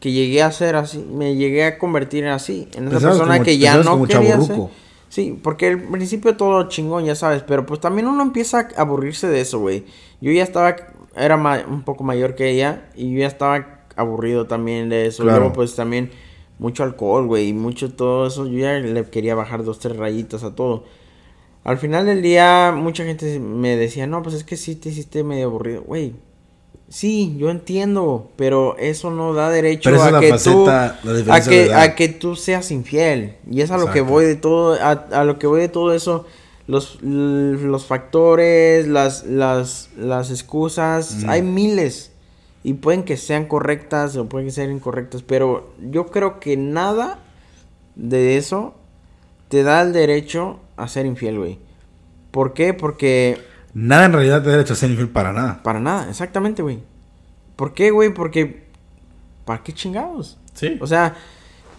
[0.01, 3.45] que llegué a ser así, me llegué a convertir en así, en esa persona como-
[3.45, 4.57] que ya no quería ser.
[5.09, 9.29] Sí, porque al principio todo chingón, ya sabes, pero pues también uno empieza a aburrirse
[9.29, 9.85] de eso, güey.
[10.21, 10.77] Yo ya estaba,
[11.15, 11.37] era
[11.69, 15.23] un poco mayor que ella y yo ya estaba aburrido también de eso.
[15.23, 15.39] Claro.
[15.39, 16.11] Luego pues también
[16.59, 18.47] mucho alcohol, güey, y mucho todo eso.
[18.47, 20.85] Yo ya le quería bajar dos, tres rayitas a todo.
[21.65, 25.25] Al final del día, mucha gente me decía, no, pues es que sí te hiciste
[25.25, 25.83] medio aburrido.
[25.83, 26.15] Güey,
[26.89, 31.75] sí, yo entiendo, pero eso no da derecho a es que faceta, tú, a que,
[31.75, 33.37] a que tú seas infiel.
[33.51, 35.93] Y es a lo que voy de todo, a, a lo que voy de todo
[35.93, 36.27] eso.
[36.69, 41.31] Los, los factores, las, las, las excusas, Mm.
[41.31, 42.11] hay miles.
[42.65, 45.23] Y pueden que sean correctas o pueden que sean incorrectas.
[45.23, 47.21] Pero yo creo que nada
[47.95, 48.75] de eso
[49.49, 51.59] te da el derecho a ser infiel, güey.
[52.33, 52.75] ¿Por qué?
[52.75, 53.39] Porque...
[53.79, 55.63] Nada en realidad te da derecho a ser infiel para nada.
[55.63, 56.79] Para nada, exactamente, güey.
[57.57, 58.15] ¿Por qué, güey?
[58.15, 58.65] Porque...
[59.45, 60.39] ¿Para qué chingados?
[60.55, 60.79] Sí.
[60.81, 61.15] O sea,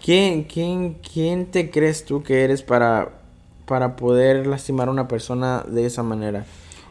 [0.04, 3.18] ¿quién, quién, quién te crees tú que eres para,
[3.66, 6.46] para poder lastimar a una persona de esa manera?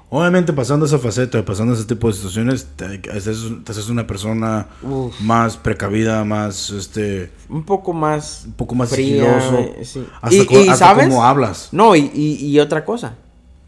[0.09, 5.19] Obviamente pasando esa faceta, pasando ese tipo de situaciones, te, te haces, una persona Uf.
[5.21, 8.43] más precavida, más, este, Un poco más...
[8.45, 9.57] un poco más fría, sigiloso.
[9.59, 10.05] eh, sí.
[10.21, 11.07] Hasta, Y- co- y, hasta ¿sabes?
[11.07, 11.69] cómo hablas.
[11.71, 13.15] No, y, y, y otra cosa,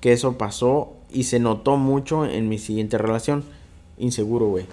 [0.02, 3.44] que eso pasó y se notó mucho en mi siguiente relación.
[3.98, 4.66] Inseguro, güey.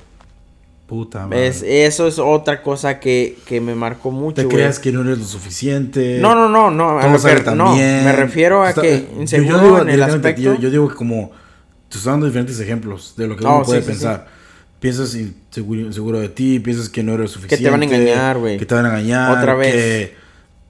[0.86, 1.48] Puta madre.
[1.48, 5.18] Es- Eso es otra cosa que, que me marcó mucho, te creas que no eres
[5.18, 6.18] lo suficiente.
[6.20, 6.98] No, no, no, no.
[7.00, 10.28] a que- no, me refiero a Está- que yo- inseguro yo digo en el directamente,
[10.28, 10.54] aspecto...
[10.54, 11.32] Yo, yo digo que como,
[11.88, 14.28] te estoy dando diferentes ejemplos de lo que No, uno puede sí, sí, pensar.
[14.78, 17.64] Piensas inseguro, inseguro de ti, piensas que no eres Que suficiente.
[17.64, 18.56] te van a engañar, güey.
[18.58, 19.36] Que te van a engañar.
[19.38, 19.74] Otra vez.
[19.74, 20.14] Que,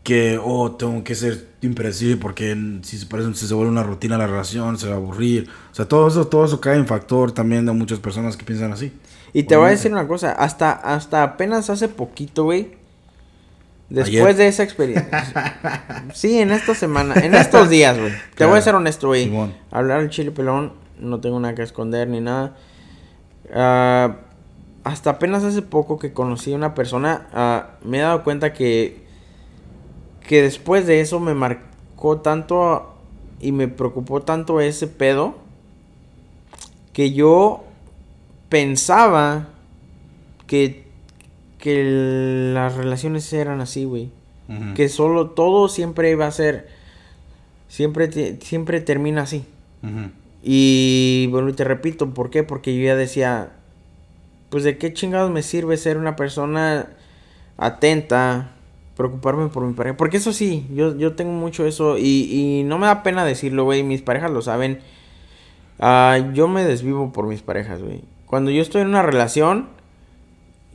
[0.06, 4.16] que, oh, tengo que ser impredecible porque si se, parece, si se vuelve una rutina
[4.16, 5.48] la relación, se va a aburrir.
[5.72, 8.72] O sea, todo eso, todo eso cae en factor también de muchas personas que piensan
[8.72, 8.92] así.
[9.32, 12.76] Y te voy a decir una cosa, hasta, hasta apenas hace poquito, güey.
[13.88, 14.36] Después Ayer.
[14.36, 16.04] de esa experiencia.
[16.14, 18.12] sí, en esta semana, en estos días, güey.
[18.12, 18.50] Te Claro.
[18.50, 19.28] voy a ser honesto, güey.
[19.72, 22.54] Hablar al chile pelón, no tengo nada que esconder ni nada.
[23.52, 24.18] Ah,
[24.84, 29.04] hasta apenas hace poco que conocí a una persona, ah, me he dado cuenta que,
[30.26, 32.94] que después de eso me marcó tanto
[33.40, 35.36] y me preocupó tanto ese pedo
[36.92, 37.64] que yo
[38.48, 39.48] pensaba
[40.46, 40.84] que,
[41.58, 44.10] que las relaciones eran así, güey.
[44.74, 46.68] Que solo todo siempre iba a ser,
[47.68, 49.44] siempre, te- siempre termina así.
[50.42, 52.42] Y bueno, y te repito, ¿por qué?
[52.44, 53.50] Porque yo ya decía,
[54.50, 56.86] pues de qué chingados me sirve ser una persona
[57.56, 58.52] atenta,
[58.96, 59.96] preocuparme por mi pareja.
[59.96, 62.28] Porque eso sí, yo, yo tengo mucho eso y,
[62.60, 64.80] y no me da pena decirlo, güey, mis parejas lo saben.
[65.78, 68.00] Ah, yo me desvivo por mis parejas, güey.
[68.26, 69.66] Cuando yo estoy en una relación,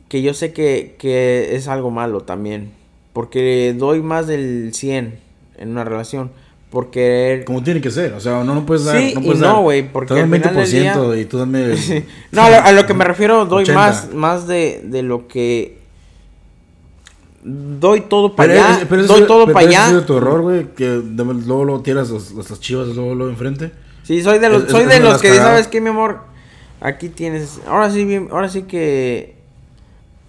[0.08, 2.70] que yo sé que, que es algo malo también.
[3.12, 5.18] Porque doy más del 100
[5.58, 6.30] en una relación.
[6.70, 8.96] Por querer Como tiene que ser, o sea, no, no puedes dar.
[8.96, 11.20] Sí no y puedes no, güey, porque te doy un al final del 20% día-
[11.20, 11.74] y tú dame.
[12.32, 13.78] No, a lo, a lo que me refiero, doy 80.
[13.78, 15.81] más, más de, de lo que.
[17.44, 18.78] Doy todo para allá.
[18.80, 19.88] es- pero doy eso- todo para ese allá.
[19.88, 21.32] sido tu error, güey, que luego,
[21.64, 23.72] luego tiras los- las chivas luego, luego enfrente.
[24.04, 25.48] Sí, soy de los, Es- soy es- de lo los que, cagado.
[25.50, 26.20] ¿sabes qué, mi amor?
[26.80, 27.60] Aquí tienes.
[27.66, 29.36] Ahora sí, bien, ahora sí que.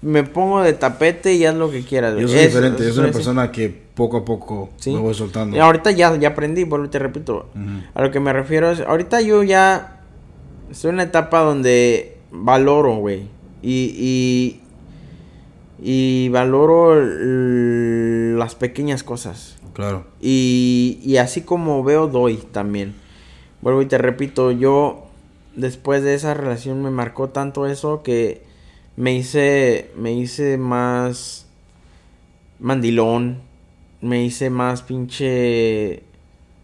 [0.02, 2.16] Me pongo de tapete y haz lo que quieras.
[2.20, 4.92] Yo soy Es- diferente, yo soy una persona que poco a poco Sí.
[4.92, 5.56] me voy soltando.
[5.56, 7.48] Y ahorita ya, ya aprendí, vuelvo y te repito.
[7.94, 10.02] A lo que me refiero es, ahorita yo ya
[10.70, 13.28] estoy en una etapa donde valoro, güey.
[13.62, 14.60] Y,
[15.82, 16.96] y, valoro
[18.38, 19.58] las pequeñas cosas.
[19.74, 20.06] Claro.
[20.22, 22.96] Y, y así como veo, doy también.
[23.62, 25.06] Vuelvo y te repito, yo
[25.56, 28.44] después de esa relación me marcó tanto eso que
[28.96, 31.48] me hice, me hice más
[32.60, 33.40] mandilón,
[34.02, 36.04] me hice más pinche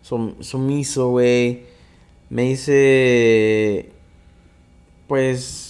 [0.01, 1.63] sum- sumiso, güey.
[2.29, 3.89] Me hice,
[5.07, 5.68] pues,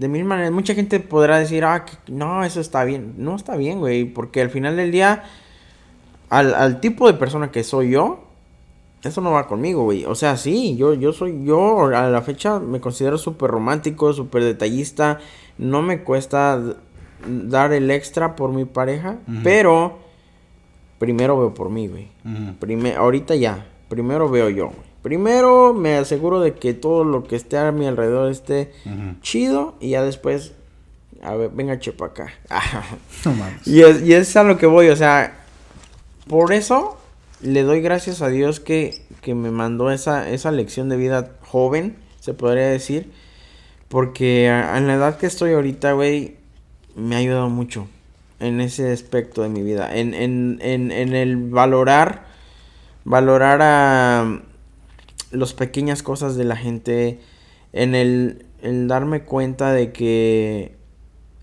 [0.00, 0.50] de mil maneras.
[0.50, 3.14] Mucha gente podrá decir, ah, que- no, eso está bien.
[3.18, 5.24] No está bien, güey, porque al final del día
[6.30, 8.24] al, al tipo de persona que soy yo,
[9.02, 10.04] eso no va conmigo, güey.
[10.04, 14.44] O sea, sí, yo, yo soy, yo a la fecha me considero súper romántico, súper
[14.44, 15.18] detallista.
[15.58, 16.60] No me cuesta
[17.26, 19.98] dar el extra por mi pareja, pero
[20.98, 22.08] primero veo por mí, güey.
[22.58, 24.89] Prime- ahorita ya, primero veo yo, güey.
[25.02, 28.72] Primero me aseguro de que todo lo que esté a mi alrededor esté
[29.22, 30.52] chido y ya después,
[31.22, 32.32] a ver, venga, chepa acá.
[33.24, 33.66] No mames.
[33.66, 35.38] Y es, y es a lo que voy, o sea,
[36.28, 36.98] por eso
[37.42, 41.96] le doy gracias a Dios que, que me mandó esa, esa lección de vida joven,
[42.20, 43.10] se podría decir.
[43.88, 46.36] Porque a- en la edad que estoy ahorita, güey,
[46.94, 47.88] me ha ayudado mucho
[48.38, 49.94] en ese aspecto de mi vida.
[49.96, 52.26] En, en, en, en el valorar,
[53.04, 54.40] valorar a
[55.30, 57.20] las pequeñas cosas de la gente.
[57.72, 60.74] En el, el darme cuenta de que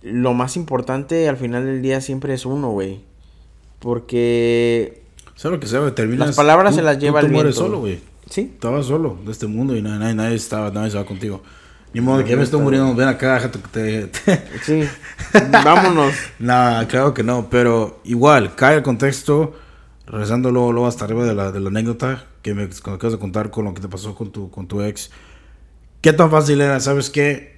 [0.03, 3.01] lo más importante al final del día siempre es uno, güey.
[3.79, 5.01] Porque,
[5.35, 6.27] Sea lo que sea, güey, terminas.
[6.27, 7.99] Las palabras tú- se las tú lleva te el mueres viento, solo, güey.
[8.29, 11.41] sí, Estabas solo de este mundo y nadie, nadie, nadie estaba, nadie se va contigo.
[11.93, 14.07] Ni modo que ya me estoy muriendo, ven acá, déjate que te.
[14.07, 14.83] te- sí.
[15.63, 16.13] Vámonos.
[16.39, 19.53] Nah, claro que no, pero igual, cae el contexto,
[20.05, 23.19] regresando luego, luego hasta arriba de la, de la anécdota que me que acabas de
[23.19, 25.09] contar con lo que te pasó con tu, con tu ex.
[26.01, 27.57] ¿Qué tan fácil era, sabes qué?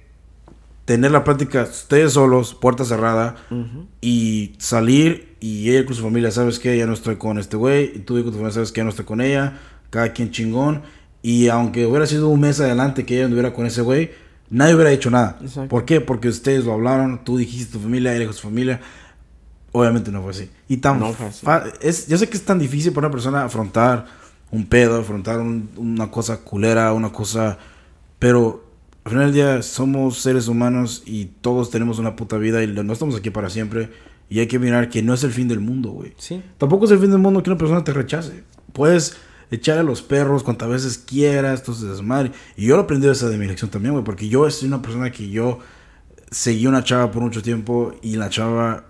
[0.84, 3.86] Tener la plática ustedes solos, puerta cerrada, Ujú.
[4.00, 6.76] y salir y ella con su familia, ¿sabes qué?
[6.76, 8.80] Ya no estoy con este güey, y tú y con tu familia, ¿sabes qué?
[8.80, 10.82] Ya no estoy con ella, cada quien chingón.
[11.22, 14.10] Y aunque hubiera sido un mes adelante que ella anduviera con ese güey,
[14.48, 15.38] nadie hubiera hecho nada.
[15.40, 15.68] Exacto.
[15.68, 16.00] ¿Por qué?
[16.00, 18.80] Porque ustedes lo hablaron, tú dijiste tu familia, él dijo su familia.
[19.70, 20.50] Obviamente no fue así.
[20.66, 21.46] Y tan No fue así.
[21.80, 24.18] es, yo sé que es tan difícil para una persona afrontar
[24.50, 27.58] un pedo, afrontar un- una cosa culera, una cosa...
[28.18, 28.64] Pero
[29.04, 32.92] al final del día somos seres humanos y todos tenemos una puta vida y no
[32.92, 33.90] estamos aquí para siempre.
[34.28, 36.12] Y hay que mirar que no es el fin del mundo, güey.
[36.18, 36.42] Sí.
[36.58, 38.44] Tampoco es el fin del mundo que una persona te rechace.
[38.72, 39.16] Puedes
[39.50, 42.30] echar a los perros cuantas veces quieras, entonces desmadre.
[42.56, 44.82] Y yo lo aprendí de esa de mi lección también, güey, porque yo soy una
[44.82, 45.58] persona que yo
[46.30, 48.84] seguí una chava por mucho tiempo y la chava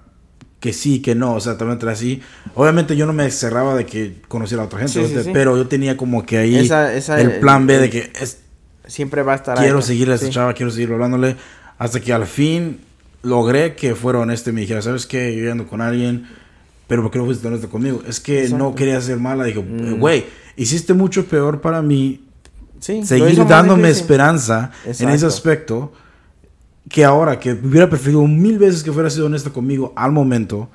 [0.60, 2.20] que sí, que no, o sea, también así.
[2.54, 5.22] Obviamente yo no me cerraba de que conociera a otra gente, Sí, sí, ¿no?
[5.22, 5.30] sí.
[5.32, 8.38] pero yo tenía como que ahí Esa- esa- el plan B de que es,
[8.86, 9.82] Siempre va a estar quiero ahí.
[9.84, 11.36] seguir a esa chava, quiero seguir hablándole.
[11.78, 12.80] Hasta que al fin
[13.22, 15.34] logré que fuera honesto y me dijera, ¿sabes qué?
[15.36, 16.26] Yo ando con alguien,
[16.88, 18.02] pero ¿por qué no fuiste honesto conmigo?
[18.06, 18.74] Es que no Exacto.
[18.74, 19.44] quería ser mala.
[19.44, 19.98] Dijo, Mm.
[20.00, 22.20] güey, hiciste mucho peor para mí
[22.80, 24.02] seguir dándome difícil.
[24.02, 25.26] esperanza en ese Exacto.
[25.28, 25.92] aspecto
[26.88, 30.68] que ahora, que hubiera preferido mil veces que fuera sido honesta conmigo al momento,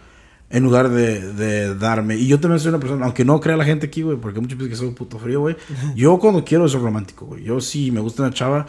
[0.49, 2.15] en lugar de, de darme.
[2.15, 4.57] Y yo también soy una persona, aunque no crea la gente aquí, güey, porque muchos
[4.57, 5.57] piensan que soy un puto frío, güey.
[5.95, 7.43] Yo cuando quiero soy romántico, güey.
[7.43, 8.67] Yo sí me gusta una chava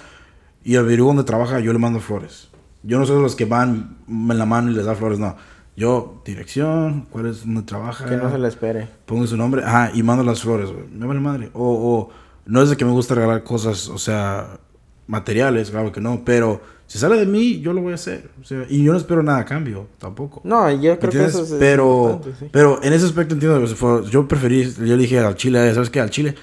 [0.65, 2.49] y averiguo dónde trabaja, yo le mando flores.
[2.83, 5.37] Yo no soy de los que van en la mano y les da flores, no.
[5.77, 8.07] Yo, dirección, cuál es dónde trabaja.
[8.07, 8.89] Que no se le espere.
[9.05, 10.89] Pongo su nombre, ajá, y mando las flores, güey.
[10.89, 11.51] Me vale madre.
[11.53, 12.11] O, o
[12.47, 14.59] no es de que me gusta regalar cosas, o sea,
[15.07, 18.31] materiales, claro que no, pero si sale de mí, yo lo voy a hacer.
[18.41, 20.41] O sea, y yo no espero nada a cambio, tampoco.
[20.45, 21.35] No, yo creo que ¿Entiendes?
[21.35, 22.47] eso es, pero, sí.
[22.53, 25.91] pero en ese aspecto entiendo que fue- yo preferí, yo le dije al Chile, ¿sabes
[25.91, 26.01] qué?
[26.01, 26.35] Al Chile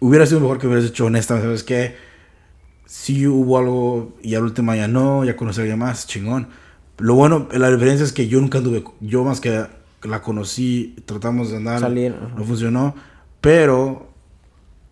[0.00, 1.94] hubiera sido mejor que hubieras hecho honesta, ¿sabes qué?
[2.84, 6.48] Sí hubo algo y al último ya no, ya conocí a alguien más, chingón.
[6.98, 9.66] Lo bueno, la diferencia es que yo nunca anduve, yo más que
[10.02, 12.94] la conocí, tratamos de andar, Salir, no funcionó,
[13.40, 14.08] pero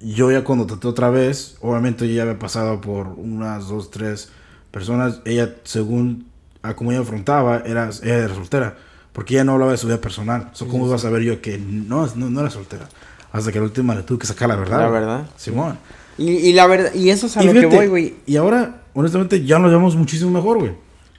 [0.05, 4.29] yo ya cuando traté otra vez, obviamente yo ya había pasado por unas dos, tres
[4.71, 6.27] personas, ella según
[6.63, 8.77] a como ella afrontaba, era, ella era soltera,
[9.13, 10.51] porque ella no hablaba de su vida personal.
[10.53, 12.89] So, ¿Cómo iba a saber yo que no, no, no era soltera?
[13.33, 14.79] Hasta que la última le tuve que sacar la verdad.
[14.81, 15.27] La verdad.
[15.37, 15.79] Simón.
[16.17, 18.15] Y, y la verdad, y eso es a Y lo que voy, güey.
[18.27, 20.73] Y ahora, honestamente, ya nos llevamos muchísimo mejor, güey.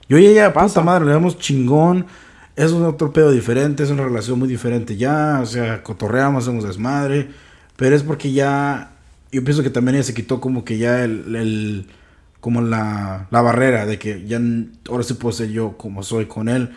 [0.08, 0.68] Yo y ella, Pasa.
[0.68, 2.06] puta madre, le damos chingón.
[2.54, 5.40] Es un otro pedo diferente, es una relación muy diferente ya.
[5.42, 7.28] O sea, cotorreamos, hacemos desmadre.
[7.76, 8.92] Pero es porque ya.
[9.32, 11.34] Yo pienso que también ella se quitó como que ya el.
[11.36, 11.86] el-
[12.40, 14.40] como la, la barrera de que ya
[14.88, 16.70] ahora sí puedo ser yo como soy con él.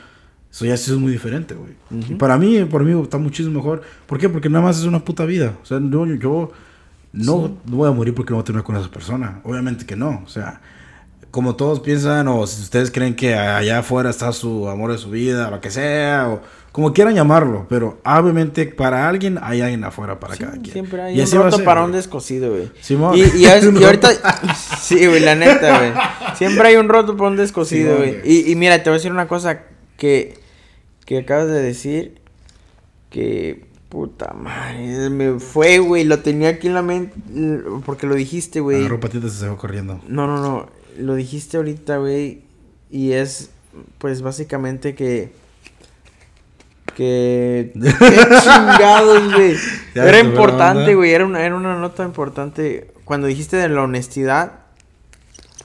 [0.51, 1.73] Eso ya sí es muy diferente, güey.
[2.09, 3.83] Y para mí, por mí está muchísimo mejor.
[4.07, 4.29] ¿Por qué?
[4.29, 5.53] Porque nada más es una puta vida.
[5.61, 6.51] O sea, yo, yo
[7.13, 9.41] no, no voy a morir porque no voy a terminar con esa persona.
[9.43, 10.23] Obviamente que no.
[10.25, 10.59] O sea,
[11.31, 15.09] como todos piensan, o si ustedes creen que allá afuera está su amor de su
[15.11, 17.65] vida, lo que sea, o como quieran llamarlo.
[17.69, 20.71] Pero obviamente para alguien hay alguien afuera para cada quien.
[20.71, 22.71] Siempre hay Y un roto para un descosido, güey.
[22.81, 23.15] Simón.
[23.17, 24.09] Y, y, es- Un y ahorita...
[24.79, 25.91] sí, güey, la neta, güey.
[26.35, 28.21] Siempre hay un roto para un descosido, güey.
[28.23, 29.63] Y, y mira, te voy a decir una cosa
[29.97, 30.39] que,
[31.05, 32.19] que acabas de decir.
[33.09, 33.67] Que...
[33.89, 36.03] Puta madre, me fue, güey.
[36.03, 37.15] Lo tenía aquí en la mente.
[37.87, 38.81] Porque lo dijiste, güey.
[38.81, 39.99] Agarró patitas y se fue corriendo.
[40.07, 40.69] No, no, no.
[40.99, 42.41] Lo dijiste ahorita, güey.
[42.89, 43.49] Y es,
[43.97, 45.31] pues, básicamente que.
[46.95, 47.71] Que.
[47.73, 47.89] ¡Qué
[48.43, 49.55] chingados, güey!
[49.95, 51.11] Era importante, güey.
[51.11, 52.91] Era una, era una nota importante.
[53.05, 54.59] Cuando dijiste de la honestidad.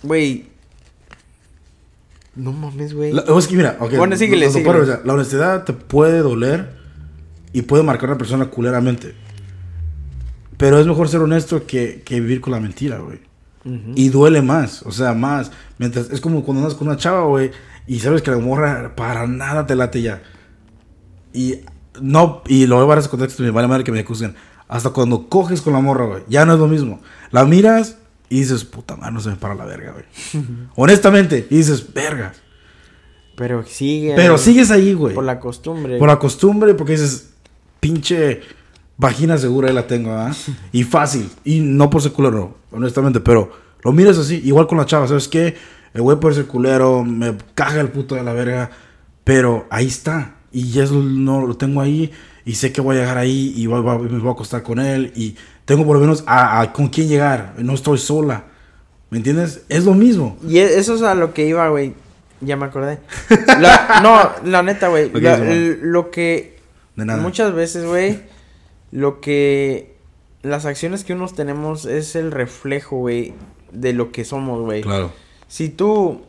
[0.03, 0.47] Güey.
[2.37, 3.12] No mames, güey.
[3.38, 4.16] Es que mira, ok, Bueno,
[4.81, 6.70] no- o sea, la honestidad te puede doler
[7.53, 9.14] y puede marcar a una persona culeramente.
[10.57, 13.20] Pero es mejor ser honesto que, que vivir con la mentira, güey.
[13.94, 15.50] Y duele más, o sea, más.
[15.79, 17.50] Mientras, es como cuando andas con una chava, güey,
[17.87, 20.22] y sabes que la morra para nada te late ya.
[21.33, 21.61] Y
[22.00, 24.35] no, y lo voy a llevar a ese contexto, me vale madre que me acusen.
[24.68, 27.00] Hasta cuando coges con la morra, güey, ya no es lo mismo.
[27.31, 27.96] La miras
[28.29, 30.05] y dices, puta madre, no se me para la verga, güey.
[30.77, 32.35] Honestamente, y dices, verga.
[33.37, 34.14] Pero sigue.
[34.14, 35.14] Pero sigues ahí, güey.
[35.14, 35.98] Por la costumbre.
[35.98, 37.31] Por la costumbre, porque dices,
[37.81, 38.42] pinche
[38.96, 40.33] vagina segura ahí la tengo, ¿ah?
[40.72, 41.30] Y fácil.
[41.44, 43.50] Y no por ser culero, honestamente, pero
[43.83, 45.54] lo miras así, igual con la chava, ¿sabes qué?
[45.92, 48.70] El güey puede ser culero, me caga el puto de la verga,
[49.24, 50.35] pero ahí está.
[50.52, 52.11] Y ya eso no lo tengo ahí,
[52.44, 54.78] y sé que voy a llegar ahí, y voy- voy- me voy a acostar con
[54.78, 58.44] él, y tengo por lo menos a, a con quién llegar, no estoy sola.
[59.11, 59.62] ¿Me entiendes?
[59.68, 60.37] Es lo mismo.
[60.48, 61.94] Y e- eso es a lo que iba, güey.
[62.40, 62.98] Ya me acordé.
[63.61, 65.07] La- no, la neta, güey.
[65.14, 65.52] Ok, la- Simón.
[65.52, 66.59] l- lo que
[66.96, 67.22] De nada.
[67.22, 68.20] muchas veces, güey,
[68.94, 69.92] lo que
[70.42, 73.35] las acciones que unos tenemos es el reflejo, güey,
[73.72, 74.83] de lo que somos, güey.
[74.83, 75.11] Claro.
[75.48, 76.20] Si tú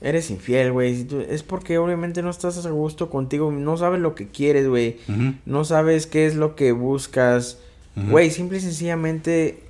[0.00, 4.00] eres infiel, güey, si tú- es porque obviamente no estás a gusto contigo, no sabes
[4.00, 4.96] lo que quieres, güey.
[5.06, 5.34] Ujú.
[5.44, 7.58] No sabes qué es lo que buscas.
[7.94, 9.60] Güey, simple y sencillamente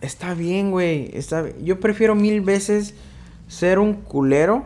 [0.00, 1.10] está bien, güey.
[1.12, 2.94] Está Yo prefiero mil veces
[3.46, 4.64] ser un culero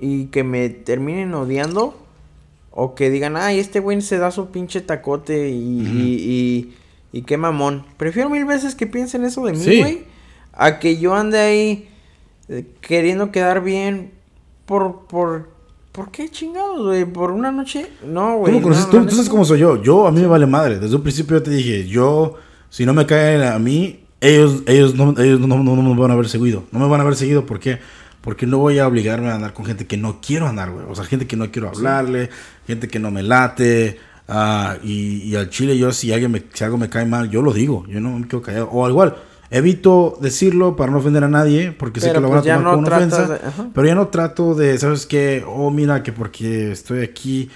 [0.00, 1.98] y que me terminen odiando
[2.76, 6.72] o que digan, ay, este güey se da su pinche tacote y, y,
[7.12, 7.84] y, y qué mamón.
[7.96, 9.78] Prefiero mil veces que piensen eso de mí, Sí.
[9.78, 10.04] güey,
[10.52, 11.88] a que yo ande ahí
[12.48, 14.10] eh, queriendo quedar bien
[14.66, 15.50] por, por,
[15.92, 17.04] ¿por qué chingados, güey?
[17.04, 17.86] ¿Por una noche?
[18.04, 18.52] No, güey.
[18.54, 18.86] ¿Cómo conoces?
[18.86, 19.80] no, tú, tú sabes cómo soy yo.
[19.80, 20.78] Yo, a mí me vale madre.
[20.80, 22.34] Desde un principio yo te dije, yo,
[22.70, 26.10] si no me caen a mí, ellos, ellos, no, ellos no, no, no me van
[26.10, 26.64] a ver seguido.
[26.72, 27.72] No me van a ver seguido, ¿por qué?
[27.76, 27.82] Porque
[28.46, 30.86] no voy a obligarme a andar con gente que no quiero andar, güey.
[30.88, 32.30] O sea, gente que no quiero hablarle,
[32.66, 33.98] gente que no me late.
[34.28, 37.42] ah, y, y al chile yo, si, alguien me, si algo me cae mal, yo
[37.42, 37.84] lo digo.
[37.86, 38.70] Yo no me quedo callado.
[38.70, 39.16] O al igual,
[39.50, 42.56] evito decirlo para no ofender a nadie, porque sé que lo van pues a ya
[42.56, 43.28] tomar no como una ofensa.
[43.28, 43.40] de-.
[43.74, 45.44] Pero ya no trato de, ¿sabes qué?
[45.46, 47.50] Oh, mira, que porque estoy aquí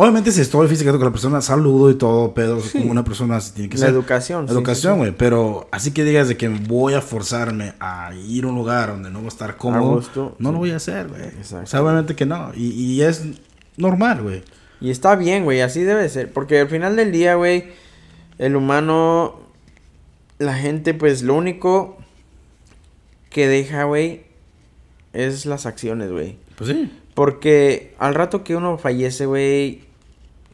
[0.00, 3.68] Obviamente si estoy físicamente con la persona, saludo y todo, pero como una persona tiene
[3.68, 3.90] que La ser.
[3.90, 4.98] educación, sí, Educación, sí, sí.
[5.00, 5.16] güey.
[5.18, 9.10] Pero así que digas de que voy a forzarme a ir a un lugar donde
[9.10, 10.00] no voy a estar cómodo,
[10.38, 11.22] no lo voy a hacer, güey.
[11.24, 11.64] Exacto.
[11.64, 12.52] O sea, obviamente que no.
[12.54, 13.24] Y, y es
[13.76, 14.44] normal, güey.
[14.80, 16.32] Y está bien, güey, así debe ser.
[16.32, 17.64] Porque al final del día, güey,
[18.38, 19.40] el humano,
[20.38, 21.98] la gente, pues lo único
[23.30, 24.22] que deja, güey,
[25.12, 26.36] es las acciones, güey.
[26.56, 26.88] Pues sí.
[27.14, 29.87] Porque al rato que uno fallece, güey,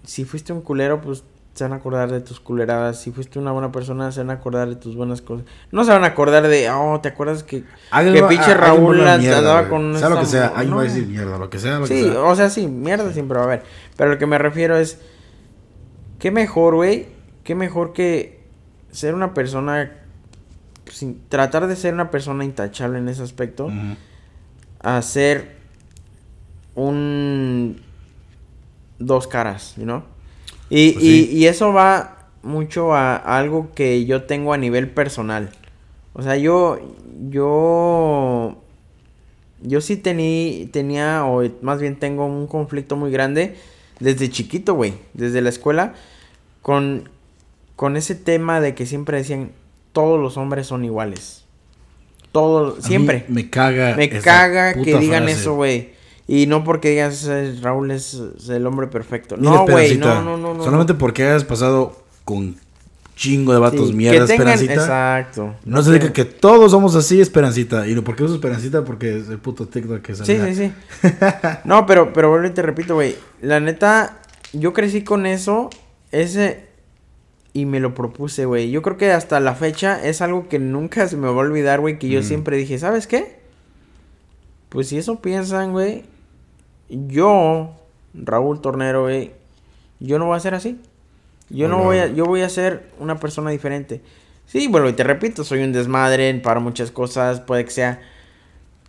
[0.04, 1.24] si fuiste un culero, pues
[1.54, 3.00] se van a acordar de tus culeradas.
[3.00, 5.46] Si fuiste una buena persona, se van a acordar de tus buenas cosas.
[5.70, 8.96] No se van a acordar de, oh, ¿te acuerdas que, Alguien que va- pinche Raúl
[8.96, 10.90] mierda, andaba con Sea lo que sea, alguien va a no.
[10.90, 12.20] decir mierda, lo que sea, lo que Sí, sea.
[12.22, 13.62] o sea, sí, mierda siempre va a haber.
[13.96, 14.98] Pero lo que me refiero es,
[16.18, 17.06] qué mejor, güey,
[17.44, 18.40] qué mejor que
[18.90, 19.92] ser una persona,
[20.90, 23.96] sin, tratar de ser una persona intachable en ese aspecto, Ujú.
[24.80, 25.54] a ser
[26.74, 27.80] un
[29.06, 30.02] dos caras, you know?
[30.70, 31.30] Y, Pues y, sí.
[31.36, 35.50] y eso va mucho a, a algo que yo tengo a nivel personal.
[36.12, 36.78] O sea, yo,
[37.30, 38.56] yo,
[39.62, 43.56] yo sí tení, tenía, o más bien tengo un conflicto muy grande
[44.00, 45.94] desde chiquito, güey, desde la escuela,
[46.62, 47.08] con,
[47.76, 49.52] con ese tema de que siempre decían,
[49.92, 51.44] todos los hombres son iguales.
[52.32, 53.24] Todos, siempre.
[53.28, 53.94] Me caga.
[53.96, 55.40] Me caga que digan frase.
[55.40, 55.93] eso, güey.
[56.26, 59.36] Y no porque digas "Eh, Raúl es, el hombre perfecto.
[59.36, 60.64] Mira, No, güey, no, no, no, no.
[60.64, 62.56] Solamente porque hayas pasado con
[63.14, 64.72] chingo de Sí, vatos que mierda, tengan- Esperancita.
[64.74, 65.54] Exacto.
[65.66, 67.86] No se diga que todos somos así, Esperancita.
[67.86, 68.84] Y no, ¿por qué uso Esperancita?
[68.84, 70.54] Porque es el puto TikTok que Sí, salía.
[70.54, 70.72] sí,
[71.02, 71.08] sí.
[71.64, 73.14] No, pero, pero vuelvo y te repito, güey.
[73.42, 74.18] La neta,
[74.54, 75.68] yo crecí con eso,
[76.10, 76.64] ese,
[77.52, 78.70] y me lo propuse, güey.
[78.70, 81.80] Yo creo que hasta la fecha es algo que nunca se me va a olvidar,
[81.80, 82.24] güey, que yo Mm.
[82.24, 83.38] siempre dije, ¿sabes qué?
[84.70, 86.02] Pues si eso piensan, güey,
[86.88, 87.74] yo,
[88.14, 89.32] Raúl Tornero, güey,
[90.00, 90.80] yo no voy a ser así.
[91.50, 94.00] Yo no voy a, yo voy a ser una persona diferente.
[94.46, 98.02] Sí, bueno, y te repito, soy un desmadre para muchas cosas, puede que sea,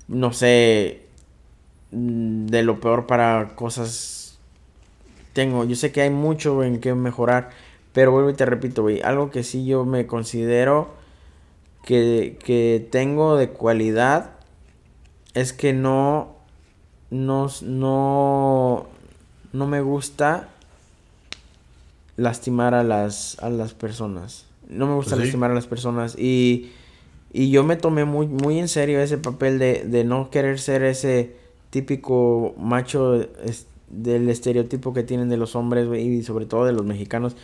[0.07, 1.01] no sé,
[1.91, 4.39] de lo peor para cosas.
[5.33, 7.49] Tengo, yo sé que hay mucho en que mejorar,
[7.93, 10.93] pero vuelvo y te repito, güey, algo que sí yo me considero
[11.83, 14.31] que, que tengo de cualidad
[15.33, 16.34] es que no,
[17.15, 18.87] no, no,
[19.53, 20.49] no me gusta
[22.17, 24.45] lastimar a las, a las personas.
[24.69, 25.25] No me gusta Pues sí.
[25.27, 26.71] lastimar a las personas y,
[27.33, 30.83] y yo me tomé muy, muy en serio ese papel de, de no querer ser
[30.83, 31.35] ese
[31.69, 36.85] típico macho es- del estereotipo que tienen de los hombres y sobre todo de los
[36.85, 37.35] mexicanos.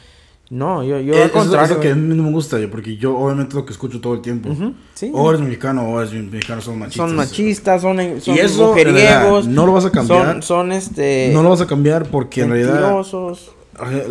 [0.51, 1.75] No, yo, yo Eh, al eso es contrario.
[1.75, 4.15] lo que a mí no me gusta, yo, porque yo obviamente lo que escucho todo
[4.15, 4.49] el tiempo.
[4.93, 7.07] Sí, O eres mexicano o eres mexicano, son machistas.
[7.07, 10.25] son machistas, son, son Y eso, realidad, mujeriegos, no lo vas a cambiar.
[10.33, 11.31] Son, son este.
[11.33, 13.01] No lo vas a cambiar porque en realidad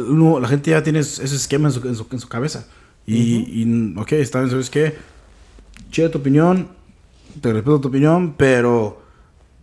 [0.09, 2.67] no, la gente ya tiene ese esquema en su, en su, en su cabeza.
[3.07, 4.95] Y, y, ok, está bien, ¿sabes qué?
[5.91, 6.69] Chida tu opinión,
[7.41, 9.03] te respeto tu opinión, pero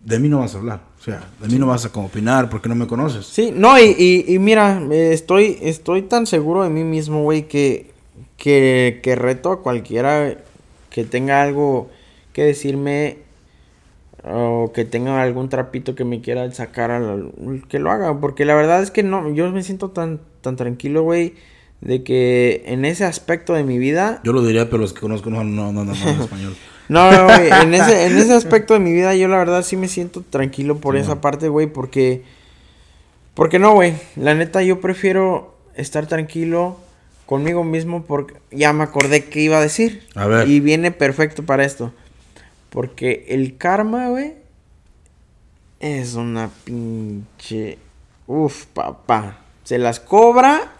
[0.04, 0.82] de mí no vas a hablar.
[0.98, 3.24] O sea, de mí no vas a opinar porque no me conoces.
[3.26, 7.90] Sí, no, y, y, y mira, estoy, estoy tan seguro de mí mismo, güey, que,
[8.36, 10.36] que, que reto a cualquiera
[10.90, 11.88] que tenga algo
[12.32, 13.18] que decirme
[14.24, 17.30] o que tenga algún trapito que me quiera sacar, a la-
[17.68, 21.02] que lo haga, porque la verdad es que no, yo me siento tan, tan tranquilo,
[21.04, 21.34] güey,
[21.80, 25.30] de que en ese aspecto de mi vida, Yo lo diría, pero los que conozco
[25.30, 26.56] no, no, no, no, español.
[26.88, 29.76] No, no, güey, en ese, en ese aspecto de mi vida yo la verdad sí
[29.76, 32.22] me siento tranquilo por Sí, esa parte, güey, porque...
[33.34, 36.76] Porque no, güey, la neta yo prefiero estar tranquilo
[37.26, 40.02] conmigo mismo porque ya me acordé que iba a decir.
[40.14, 40.48] A ver.
[40.48, 41.92] Y viene perfecto para esto.
[42.70, 44.34] Porque el karma, güey,
[45.78, 47.78] es una pinche...
[48.26, 49.38] Uf, papá.
[49.62, 50.72] Se las cobra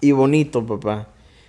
[0.00, 1.08] y bonito, papá.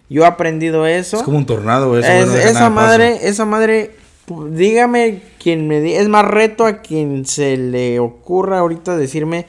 [0.10, 1.18] Yo he aprendido eso.
[1.18, 2.10] Es como un tornado, eso.
[2.12, 2.70] Es- esa paso.
[2.72, 3.92] madre, esa madre,
[4.28, 9.46] pu- dígame quien me di, es más reto a quien se le ocurra ahorita decirme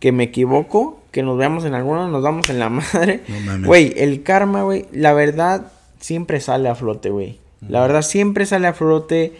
[0.00, 3.20] que me equivoco, que nos veamos en alguno, nos damos en la madre.
[3.28, 3.66] No.
[3.66, 5.70] Güey, el karma, güey, la verdad
[6.00, 7.38] siempre sale a flote, güey.
[7.68, 9.32] La verdad siempre sale a flote.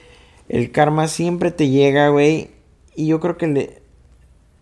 [0.49, 2.49] El karma siempre te llega, güey.
[2.95, 3.83] Y yo creo que le,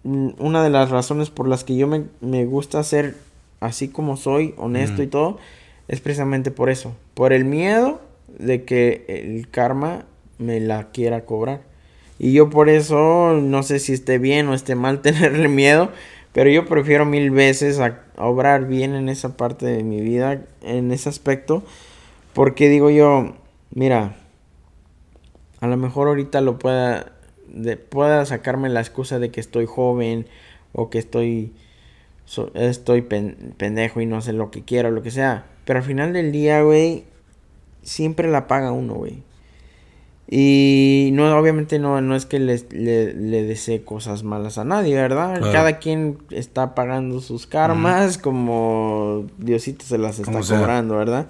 [0.05, 3.17] mm, una de las razones por las que yo me, me gusta ser
[3.61, 5.39] así como soy, honesto y todo,
[5.89, 6.95] es precisamente por eso.
[7.15, 8.01] Por el miedo
[8.39, 10.07] de que el karma
[10.39, 11.63] me la quiera cobrar.
[12.19, 15.91] Y yo por eso, no sé si esté bien o esté mal tenerle miedo,
[16.33, 20.93] pero yo prefiero mil veces a, obrar bien en esa parte de mi vida, en
[20.93, 21.63] ese aspecto,
[22.33, 23.35] porque digo yo,
[23.75, 24.17] mira,
[25.61, 27.13] a lo mejor ahorita lo pueda,
[27.89, 30.27] pueda sacarme la excusa de que estoy joven
[30.73, 31.53] o que estoy
[32.55, 35.45] estoy pen- pendejo y no sé lo que quiero, lo que sea.
[35.65, 37.05] Pero al final del día, güey,
[37.83, 39.23] siempre la paga uno, güey.
[40.35, 45.37] Y no, obviamente no, no es que le, le desee cosas malas a nadie, ¿verdad?
[45.37, 45.53] Claro.
[45.53, 51.29] Cada quien está pagando sus karmas como Diosito se las está cobrando, ¿verdad?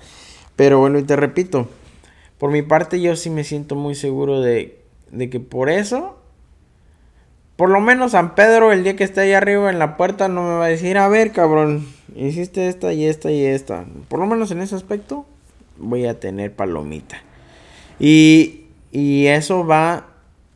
[0.55, 1.67] Pero bueno, y te repito,
[2.39, 4.81] por mi parte yo sí me siento muy seguro de,
[5.11, 6.22] de que por eso,
[7.63, 10.43] por lo menos San Pedro el día que esté ahí arriba en la puerta no
[10.43, 11.87] me va a decir, a ver cabrón,
[12.17, 13.85] hiciste esta y esta y esta.
[14.09, 15.27] Por lo menos en ese aspecto
[15.79, 17.23] voy a tener palomita.
[18.01, 20.09] Y, y eso va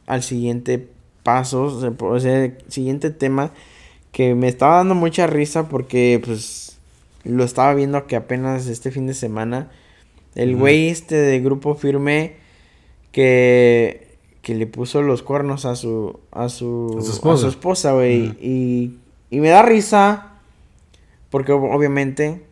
[0.09, 0.88] al siguiente
[1.22, 1.66] paso,
[2.00, 3.52] o sea, sea, siguiente tema
[4.11, 6.76] que me estaba dando mucha risa porque pues
[7.22, 9.70] lo estaba viendo que apenas este fin de semana
[10.34, 12.34] el güey este de grupo firme
[13.12, 14.05] que
[14.47, 17.92] que le puso los cuernos a su a su A su esposa.
[17.94, 18.94] güey, y
[19.28, 20.34] y me da risa
[21.30, 22.44] porque ob- obviamente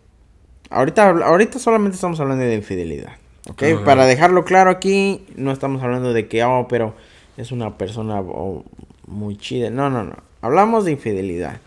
[0.70, 3.12] ahorita ahorita solamente estamos hablando de infidelidad,
[3.48, 3.62] ¿ok?
[3.84, 6.96] Para dejarlo claro aquí no estamos hablando de que oh, pero
[7.36, 8.64] es una persona oh,
[9.06, 9.70] muy chida.
[9.70, 10.16] No, no, no.
[10.40, 11.60] Hablamos de infidelidad.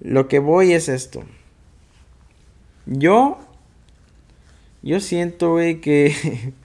[0.00, 1.24] Lo que voy es esto.
[2.86, 3.38] Yo.
[4.82, 6.14] Yo siento, güey, que.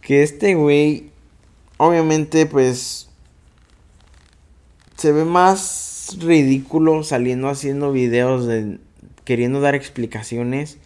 [0.00, 1.11] Que este güey.
[1.84, 3.08] Obviamente, pues.
[4.96, 8.78] Se ve más ridículo saliendo haciendo videos de.
[9.24, 10.78] Queriendo dar explicaciones.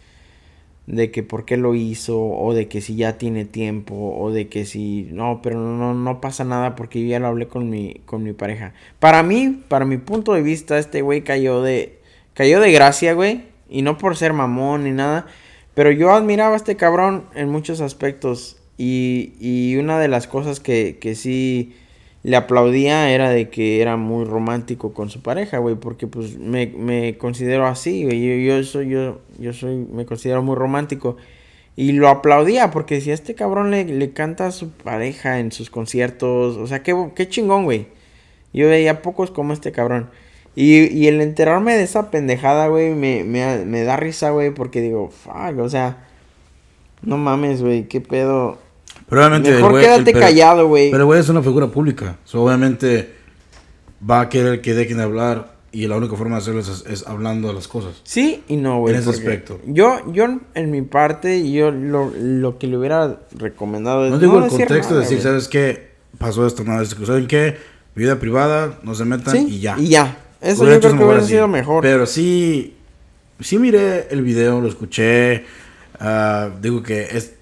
[0.87, 2.19] De que por qué lo hizo.
[2.19, 4.15] O de que si ya tiene tiempo.
[4.17, 5.07] O de que si.
[5.11, 6.75] No, pero no, pasa nada.
[6.75, 8.73] Porque ya lo hablé con mi, con mi pareja.
[8.97, 11.99] Para mí, para mi punto de vista, este güey cayó de.
[12.33, 13.43] Cayó de gracia, güey.
[13.69, 15.27] Y no por ser mamón ni nada.
[15.75, 18.56] Pero yo admiraba a este cabrón en muchos aspectos.
[18.77, 21.73] Y, y una de las cosas que, que sí
[22.23, 25.75] le aplaudía era de que era muy romántico con su pareja, güey.
[25.75, 28.21] Porque pues me, me considero así, güey.
[28.21, 31.17] Yo, yo soy, yo, yo soy, me considero muy romántico.
[31.75, 35.51] Y lo aplaudía porque si a este cabrón le, le canta a su pareja en
[35.51, 36.57] sus conciertos.
[36.57, 37.87] O sea, qué, qué chingón, güey.
[38.53, 40.09] Yo veía pocos como este cabrón.
[40.55, 44.81] Y, y el enterarme de esa pendejada, güey, me, me, me da risa, güey, porque
[44.81, 46.07] digo, fuck, o sea,
[47.03, 48.57] no mames, güey, qué pedo.
[49.09, 49.49] Pero obviamente.
[49.49, 50.91] el Mejor güey- quédate el- pero- callado, güey.
[50.91, 52.17] Pero el güey es una figura pública.
[52.25, 53.13] So, obviamente
[54.09, 57.07] va a querer que dejen de hablar y la única forma de hacerlo es, es
[57.07, 58.01] hablando de las cosas.
[58.03, 58.93] Sí y no, güey.
[58.95, 59.59] En ese aspecto.
[59.65, 64.37] Yo, yo, en mi parte, yo lo, lo que le hubiera recomendado es No digo
[64.43, 65.23] el contexto de nada, decir, güey.
[65.23, 65.87] ¿sabes qué?
[66.17, 67.57] Pasó esto, no, es que, ¿saben qué?
[67.95, 69.75] Vida privada, no se metan Sí, y ya.
[69.79, 70.17] Y ya.
[70.41, 71.29] Eso yo creo que hubiera así.
[71.31, 71.81] sido mejor.
[71.81, 72.75] Pero sí,
[73.39, 75.45] sí miré el video, lo escuché.
[75.99, 77.33] ah, digo que es,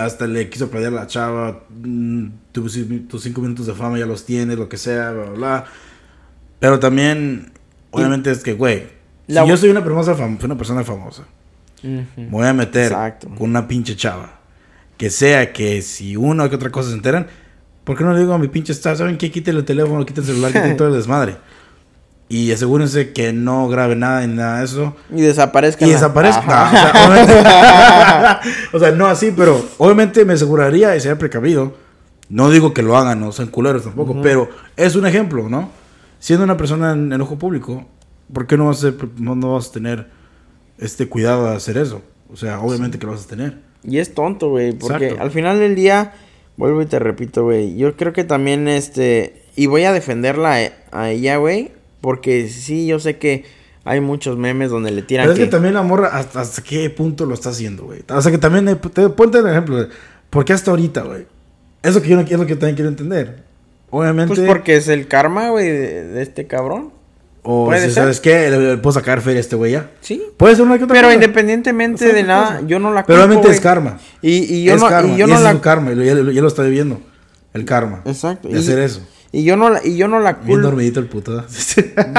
[0.00, 1.64] hasta le quiso perder a la chava.
[1.70, 2.78] mm, tus,
[3.08, 5.64] tus cinco minutos de fama ya los tienes, lo que sea, bla, bla, bla.
[6.58, 7.52] Pero también,
[7.90, 8.84] obviamente es que, güey,
[9.28, 11.24] si yo soy una persona, una persona famosa,
[11.82, 13.28] me voy a meter Exacto.
[13.28, 14.40] con una pinche chava.
[14.96, 17.26] Que sea que si una o que otra cosa se enteran,
[17.84, 19.30] ¿por qué no le digo a mi pinche staff, ¿saben qué?
[19.30, 21.36] Quiten el teléfono, quiten el celular, quiten todo el desmadre.
[22.28, 24.96] Y asegúrense que no grabe nada ni nada de eso.
[25.14, 25.86] Y desaparezca.
[25.86, 26.92] Y desaparezca.
[27.08, 28.40] No, o, sea,
[28.72, 31.74] o sea, no así, pero obviamente me aseguraría y sería precavido.
[32.28, 34.22] No digo que lo hagan, no sean culeros tampoco, Ujú.
[34.22, 35.70] pero es un ejemplo, ¿no?
[36.18, 37.86] Siendo una persona en el ojo público,
[38.32, 40.08] ¿por qué no vas a, no, no vas a tener
[40.78, 42.02] este cuidado de hacer eso?
[42.32, 43.58] O sea, obviamente que lo vas a tener.
[43.84, 45.22] Y es tonto, güey, porque Exacto.
[45.22, 46.14] al final del día,
[46.56, 50.56] vuelvo y te repito, güey, yo creo que también, este, y voy a defenderla
[50.90, 51.70] a, a ella, güey,
[52.00, 53.44] porque sí, yo sé que
[53.84, 55.44] hay muchos memes donde le tiran Pero es que...
[55.44, 58.02] que también la morra, hasta, hasta qué punto lo está haciendo, güey.
[58.08, 59.88] O sea, que también, eh, te, ponte el ejemplo, de,
[60.30, 61.26] ¿por qué hasta ahorita, güey?
[61.82, 63.44] Eso que yo no quiero, que también quiero entender.
[63.90, 64.34] Obviamente.
[64.34, 66.96] Pues porque es el karma, güey, de, de este cabrón.
[67.48, 69.92] O si sabes qué, le, le puedo sacar feria a este güey ya.
[70.00, 70.20] Sí.
[70.36, 71.14] Puede ser una que otra Pero cosa.
[71.14, 74.00] independientemente O sea, de nada, yo no la Pero obviamente es karma.
[74.20, 75.14] Y, y yo es no, karma.
[75.14, 75.50] y yo y no ese la...
[75.50, 75.92] es su karma.
[75.92, 77.00] Y ya, lo- está viviendo.
[77.54, 78.02] El karma.
[78.04, 78.48] Exacto.
[78.48, 79.00] De hacer eso.
[79.32, 80.62] Y yo no la, y yo no la Bien culpo.
[80.68, 81.44] dormidito el puto.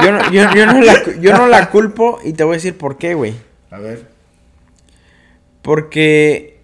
[0.04, 2.76] Yo no, yo, yo no la, yo no la culpo y te voy a decir
[2.76, 3.34] por qué, güey.
[3.70, 4.06] a ver.
[5.62, 6.60] Porque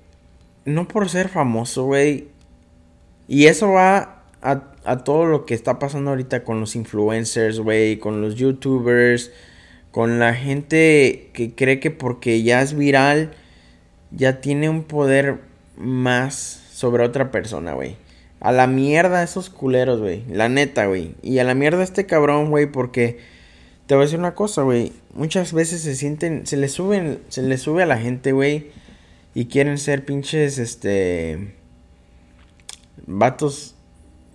[0.64, 2.28] no por ser famoso, güey.
[3.26, 7.98] Y eso va a, a todo lo que está pasando ahorita con los influencers, güey,
[7.98, 9.32] con los youtubers,
[9.90, 13.32] con la gente que cree que porque ya es viral,
[14.10, 15.40] ya tiene un poder
[15.76, 17.96] más sobre otra persona, güey.
[18.44, 20.22] A la mierda esos culeros, güey.
[20.28, 21.14] La neta, güey.
[21.22, 23.16] Y a la mierda este cabrón, güey, porque
[23.86, 24.92] te voy a decir una cosa, güey.
[25.14, 28.66] Muchas veces se sienten, se les suben, se les sube a la gente, güey,
[29.34, 31.54] y quieren ser pinches, este,
[33.06, 33.76] vatos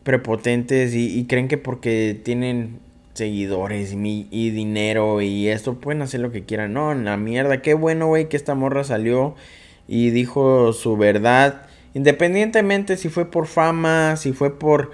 [0.02, 2.80] prepotentes y, creen que porque tienen
[3.14, 6.74] seguidores y dinero y esto, pueden hacer lo que quieran.
[6.74, 9.36] No, la mierda, qué bueno, güey, que esta morra salió
[9.88, 11.69] y dijo su verdad.
[12.00, 14.92] Independientemente si fue por fama, si fue por...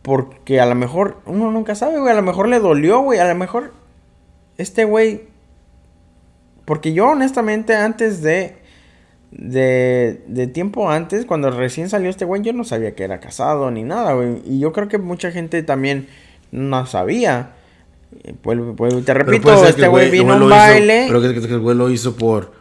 [0.00, 3.28] Porque a lo mejor, uno nunca sabe, güey, a lo mejor le dolió, güey, a
[3.28, 3.74] lo mejor
[4.56, 5.24] este güey...
[6.64, 8.56] Porque yo honestamente antes de...
[9.32, 13.70] De, de tiempo antes, cuando recién salió este güey, yo no sabía que era casado
[13.70, 14.40] ni nada, güey.
[14.46, 16.08] Y yo creo que mucha gente también
[16.52, 17.50] no sabía.
[18.42, 21.04] Vuelvo, te repito, este güey vino a un hizo- baile.
[21.06, 22.52] pero que, que- que el güey lo hizo por,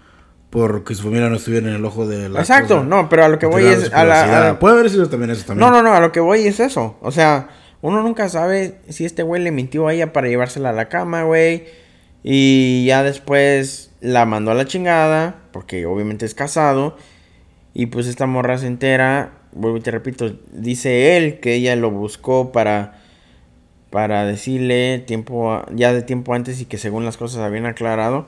[0.49, 2.87] por que su familia no estuviera en el ojo de la Exacto, cosa.
[2.87, 4.43] no, pero a lo que voy es a la- a privacidad.
[4.53, 5.69] la- Puede haber sido también eso también.
[5.69, 6.97] No, no, no, a lo que voy es eso.
[7.01, 7.49] O sea,
[7.81, 11.23] uno nunca sabe si este güey le mintió a ella para llevársela a la cama,
[11.23, 11.65] güey.
[12.23, 16.97] Y ya después la mandó a la chingada, porque obviamente es casado.
[17.73, 21.91] Y pues esta morra se entera, vuelvo y te repito, dice él que ella lo
[21.91, 22.95] buscó para
[23.91, 28.27] para decirle tiempo a- ya de tiempo antes y que según las cosas habían aclarado,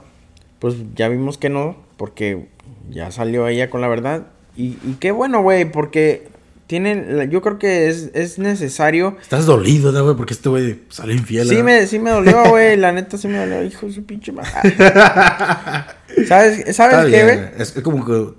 [0.58, 2.48] pues ya vimos que no, porque
[2.90, 4.30] ya salió ella con la verdad.
[4.58, 6.30] Y, y qué bueno, güey, porque
[6.66, 9.18] tienen, yo creo que es, es necesario.
[9.22, 11.48] Estás dolido, ¿no, güey, porque este güey salió infiel.
[11.48, 11.64] Sí ¿no?
[11.64, 14.50] me, sí me dolió, güey, la neta sí me dolió, hijo de su pinche madre.
[16.28, 17.40] ¿Sabes, Está ¿sabes qué, güey?
[17.60, 18.34] Es, es como que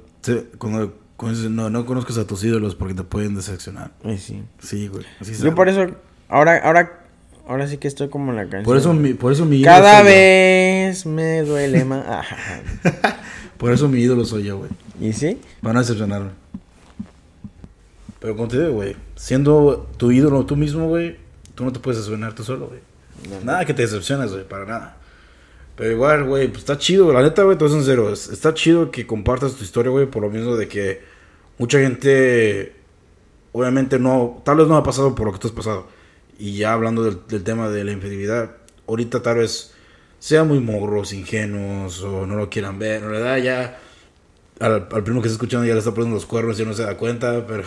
[0.58, 3.92] cuando, cuando dices, no, no conozcas a tus ídolos porque te pueden decepcionar.
[4.02, 4.42] Ay, sí.
[4.58, 5.04] Sí, güey.
[5.40, 5.86] Yo por eso,
[6.28, 7.01] ahora, ahora,
[7.47, 8.64] ahora sí que estoy como en la canción.
[8.64, 10.11] Por eso mi, por eso mi ídolo Cada soy yo.
[10.11, 12.26] vez me duele más.
[13.59, 14.70] Por eso mi ídolo soy yo, güey.
[15.01, 15.38] ¿Y sí?
[15.61, 16.30] Van a decepcionarme.
[18.18, 21.16] Pero como te digo, güey, siendo tu ídolo tú mismo, güey,
[21.55, 22.80] tú no te puedes decepcionar tú solo, güey.
[23.45, 24.97] Nada que te decepciones, güey, para nada.
[25.76, 27.12] Pero igual, güey, pues está chido.
[27.12, 28.12] La neta, güey, todo es sincero.
[28.12, 31.01] es- Está chido que compartas tu historia, güey, por lo mismo de que
[31.59, 32.72] mucha gente,
[33.53, 35.86] obviamente, no, tal vez no ha pasado por lo que tú has pasado.
[36.43, 38.57] Y ya hablando del, del tema de la infidelidad,
[38.88, 39.74] ahorita tal vez
[40.18, 43.01] sean muy morros, ingenuos, o no lo quieran ver.
[43.01, 43.78] En realidad, ya
[44.59, 46.82] al, al primo que está escuchando ya le está poniendo los cuernos y no se
[46.82, 47.62] da cuenta, pero.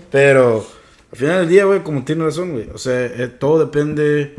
[0.10, 0.66] Pero
[1.12, 2.68] al final del día, güey, como tienes razón, güey.
[2.74, 4.34] O sea, eh, todo depende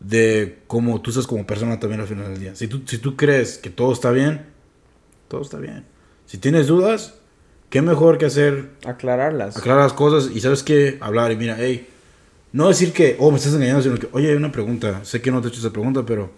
[0.00, 2.56] de cómo tú seas como persona también al final del día.
[2.56, 4.44] Si tú, si tú crees que todo está bien,
[5.28, 5.84] todo está bien.
[6.26, 7.14] Si tienes dudas,
[7.70, 9.56] qué mejor que hacer Aclararlas.
[9.56, 11.90] aclarar las cosas y sabes qué, hablar y mira, hey,
[12.52, 15.04] no decir que, oh, me estás engañando, sino que, oye, hay una pregunta.
[15.04, 16.30] Sé que no te he hecho esa pregunta, pero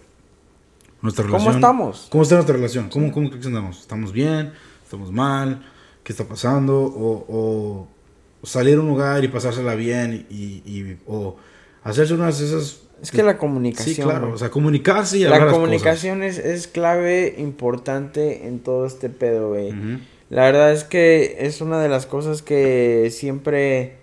[1.01, 1.55] nuestra ¿Cómo relación.
[1.57, 2.07] estamos?
[2.11, 2.89] ¿Cómo está nuestra relación?
[2.89, 3.81] ¿Cómo, cómo crees que andamos?
[3.81, 4.53] ¿Estamos bien?
[4.83, 5.65] ¿Estamos mal?
[6.03, 6.81] ¿Qué está pasando?
[6.81, 11.37] O, o salir a un lugar y pasársela bien y, y- o
[11.85, 12.81] hacerse unas de esas...
[13.01, 13.95] Es que la comunicación.
[13.95, 14.33] Sí, claro.
[14.33, 19.09] O sea, comunicarse y hablar la las comunicación es, es clave importante en todo este
[19.09, 19.71] pedo, güey.
[19.73, 19.95] cosas.
[19.95, 20.03] Ujú.
[20.31, 23.99] La verdad es que es una de las cosas que siempre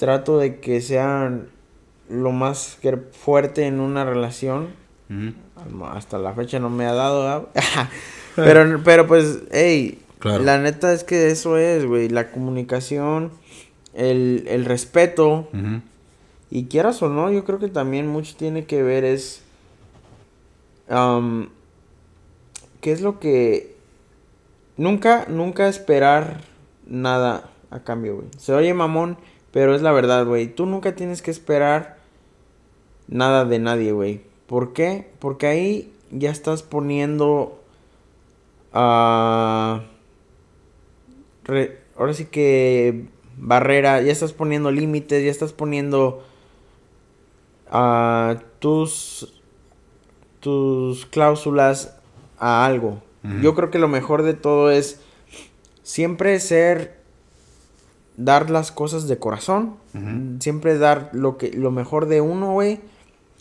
[0.00, 1.48] trato de que sean
[2.08, 4.68] lo más que- fuerte en una relación.
[5.92, 7.50] Hasta la fecha no me ha dado,
[8.36, 10.42] pero, pero pues, hey, Claro.
[10.44, 13.30] la neta es que eso es, güey, la comunicación,
[13.94, 15.48] el, el respeto,
[16.50, 19.42] y quieras o no, yo creo que también mucho tiene que ver es,
[20.88, 21.48] am,
[22.80, 23.74] qué es lo que,
[24.76, 26.40] nunca, nunca esperar
[26.86, 28.28] nada a cambio, güey.
[28.38, 29.16] Se oye mamón,
[29.52, 30.46] pero es la verdad, güey.
[30.46, 31.98] Tú nunca tienes que esperar
[33.08, 34.22] nada de nadie, güey.
[34.46, 35.10] ¿Por qué?
[35.18, 37.62] Porque ahí ya estás poniendo
[38.72, 39.84] a...
[41.96, 46.22] ahora sí que barrera, ya estás poniendo límites, ya estás poniendo
[47.70, 49.40] a tus
[50.40, 51.96] tus cláusulas
[52.38, 53.02] a algo.
[53.42, 55.02] Yo creo que lo mejor de todo es
[55.82, 56.99] siempre ser
[58.20, 59.76] dar las cosas de corazón,
[60.40, 62.80] siempre dar lo que lo mejor de uno, güey,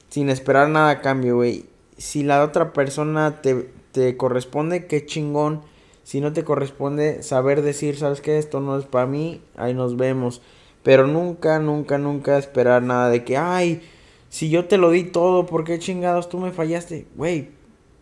[0.09, 1.65] sin esperar nada a cambio, güey.
[1.97, 5.61] Si la otra persona te, te corresponde, qué chingón.
[6.03, 8.39] Si no te corresponde, saber decir, ¿sabes qué?
[8.39, 10.41] Esto no es para mí, ahí nos vemos.
[10.81, 13.81] Pero nunca, nunca, nunca esperar nada de que, ay,
[14.29, 17.05] si yo te lo di todo, ¿por qué chingados tú me fallaste?
[17.15, 17.49] Güey,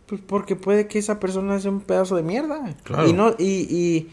[0.05, 2.75] pues porque puede que esa persona sea un pedazo de mierda.
[2.83, 3.07] Claro.
[3.07, 4.09] Y no, y, y,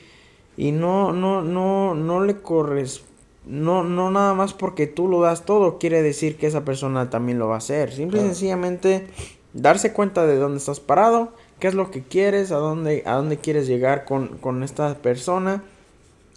[0.57, 3.03] y no, no, no, no le corres,
[3.47, 7.39] no, no nada más porque tú lo das todo quiere decir que esa persona también
[7.39, 7.93] lo va a hacer.
[7.93, 8.35] Simple y Claro.
[8.35, 9.07] sencillamente
[9.53, 13.37] darse cuenta de dónde estás parado, qué es lo que quieres, a dónde, a dónde
[13.39, 15.63] quieres llegar con, con esta persona.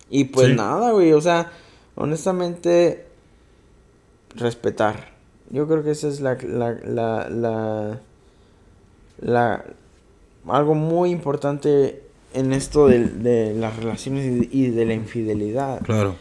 [0.09, 0.55] Y pues Sí.
[0.55, 1.51] nada, güey, o sea,
[1.95, 3.05] honestamente,
[4.35, 5.15] respetar.
[5.49, 7.99] Yo creo que esa es la, la, la, la,
[9.19, 9.65] la-
[10.47, 12.03] algo muy importante
[12.33, 15.81] en esto de, de las relaciones y, de la infidelidad.
[15.83, 16.15] Claro.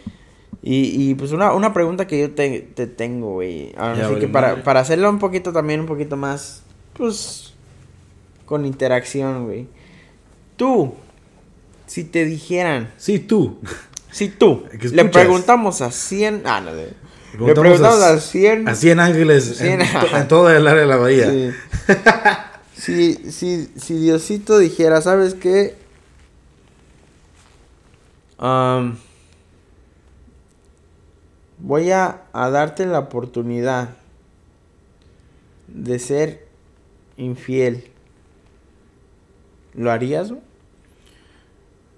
[0.63, 3.73] Y, y pues una, una pregunta que yo te, te tengo, güey.
[3.77, 4.63] Ahora Ya sí que para, madre.
[4.63, 6.63] para hacerlo un poquito también, un poquito más,
[6.95, 7.53] pues,
[8.47, 9.67] con interacción, güey.
[10.57, 10.95] Tú,
[11.87, 13.59] si te dijeran, Sí, tú.
[14.11, 16.95] si tú, ¿Qué le preguntamos a 100, ah, no, de-
[17.39, 20.81] le preguntamos a- a 100, A 100 ángeles en, 100, to- en todo el área
[20.81, 21.31] de la bahía.
[21.31, 21.51] Sí.
[22.77, 25.75] si, si, si Diosito dijera, ¿sabes qué?
[31.59, 33.91] Voy a, a darte la oportunidad
[35.69, 36.47] de ser
[37.17, 37.85] infiel.
[39.75, 40.33] ¿Lo harías?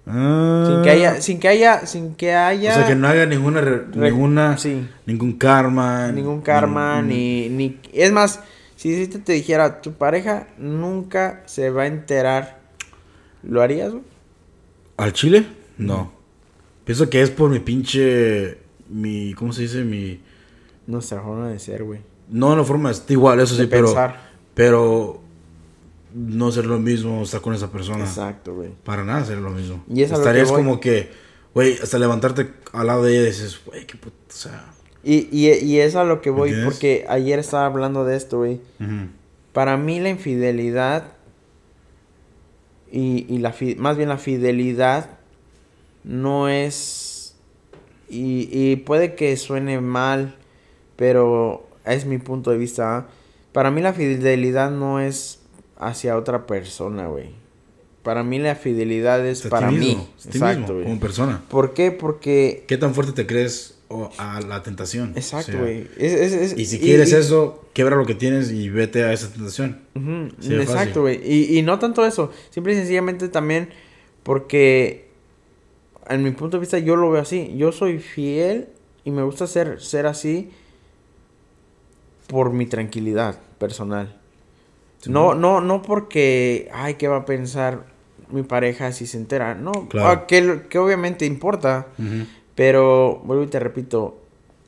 [0.07, 3.25] Ah, Sin que haya, sin que haya, sin que haya O sea, que no haga
[3.25, 4.87] ninguna, re- ninguna sí.
[5.05, 6.11] ningún karma.
[6.11, 7.79] ningún karma, ni- ni, ni...
[7.93, 8.39] Es más,
[8.75, 12.59] si te dijera, tu pareja nunca se va a enterar,
[13.43, 13.93] ¿lo harías?
[14.97, 15.45] ¿Al chile?
[15.77, 16.18] No.
[16.89, 18.57] Pienso que es por mi pinche.
[18.89, 19.35] Mi.
[19.35, 19.83] ¿Cómo se dice?
[19.83, 20.19] Mi.
[20.87, 21.99] Nuestra forma de ser, güey.
[22.29, 23.85] No, la forma es igual, eso sí, De pero.
[23.85, 24.19] pensar.
[24.55, 25.21] Pero.
[26.15, 28.05] No ser lo mismo estar con esa persona.
[28.05, 28.71] Exacto, güey.
[28.83, 29.83] Para nada ser lo mismo.
[29.87, 31.11] Y es Estarías como que.
[31.53, 34.15] Güey, hasta levantarte al lado de ella y dices, güey, qué puta.
[34.27, 34.65] O sea.
[35.03, 36.73] Y, y, y es a lo que voy, ¿Entiendes?
[36.73, 38.61] porque ayer estaba hablando de esto, güey.
[39.53, 41.03] Para mí la infidelidad
[42.91, 45.18] y, y la fi- más bien la fidelidad
[46.03, 47.35] no es
[48.09, 50.35] y, y puede que suene mal,
[50.95, 52.97] pero es mi punto de vista.
[52.97, 53.07] ¿ah?
[53.51, 55.39] Para mí la fidelidad no es
[55.77, 57.29] hacia otra persona, güey.
[58.03, 60.09] Para mí la fidelidad es ti para mismo, mí.
[60.17, 60.83] es a ti Exacto, mismo, güey.
[60.85, 61.43] como persona.
[61.49, 61.91] ¿Por qué?
[61.91, 65.11] Porque ¿Qué tan fuerte te crees o a la tentación?
[65.15, 65.87] exacto, O sea, güey.
[65.97, 69.11] Es- es- es- Y si quieres y- eso, quebra lo que tienes y vete a
[69.13, 69.81] esa tentación.
[70.41, 71.19] Es exacto, güey.
[71.23, 72.31] Y, y no tanto eso.
[72.51, 73.69] Simple y sencillamente también
[74.23, 75.08] porque,
[76.09, 77.53] en mi punto de vista, yo lo veo así.
[77.55, 78.69] Yo soy fiel
[79.03, 80.51] y me gusta ser, ser así
[82.27, 84.15] por mi tranquilidad personal.
[84.99, 87.85] Sí, No, no, no porque, ay, ¿qué va a pensar
[88.29, 89.55] mi pareja si se entera?
[89.55, 90.09] No, Claro.
[90.09, 91.87] ah, que, que obviamente importa.
[92.55, 94.17] Pero, vuelvo y te repito,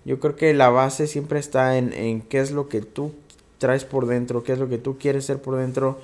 [0.05, 3.13] yo creo que la base siempre está en, en qué es lo que tú
[3.57, 5.99] traes por dentro, qué es lo que tú quieres ser por dentro.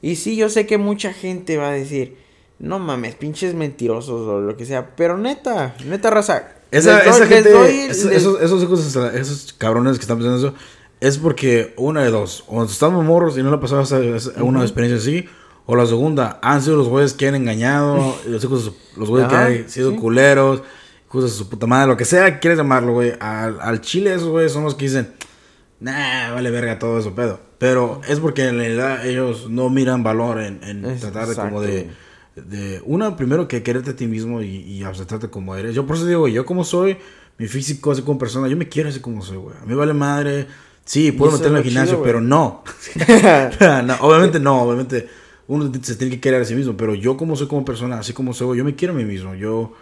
[0.00, 2.16] Y sí, yo sé que mucha gente va a decir,
[2.58, 6.48] no mames, pinches mentirosos o lo que sea, pero neta, neta raza.
[6.70, 10.38] Esa, doy- esa gente, doy- esos, les- esos, esos hijos, esos cabrones que están pensando
[10.48, 10.54] eso,
[11.00, 13.84] es porque una de dos, o estamos morros y no le ha pasado
[14.42, 15.28] una experiencia así,
[15.66, 19.34] o la segunda, han sido los güeyes que han engañado, los hijos, los güeyes que
[19.36, 19.96] han sido sí.
[19.98, 20.62] culeros,
[21.08, 23.12] hijos de su puta madre, lo que sea que quieres llamarlo, güey.
[23.20, 25.12] Al, al chile esos güeyes son los que dicen,
[25.80, 27.40] nah, vale verga todo eso, pedo.
[27.58, 31.90] Pero es porque en realidad ellos no miran valor en, en tratar de como de
[32.36, 35.74] de una primero que quererte a ti mismo y, y aceptarte como eres.
[35.74, 36.98] Yo por eso digo, yo como soy,
[37.38, 39.56] mi físico así como persona, yo me quiero así como soy, güey.
[39.60, 40.46] A mí vale madre.
[40.84, 42.62] Sí, puedo meterme al gimnasio, chido, pero no.
[43.84, 43.96] no.
[44.00, 45.08] Obviamente no, obviamente
[45.48, 48.12] uno se tiene que querer a sí mismo, pero yo como soy como persona, así
[48.12, 49.34] como soy, yo me quiero a mí mismo.
[49.34, 49.72] Yo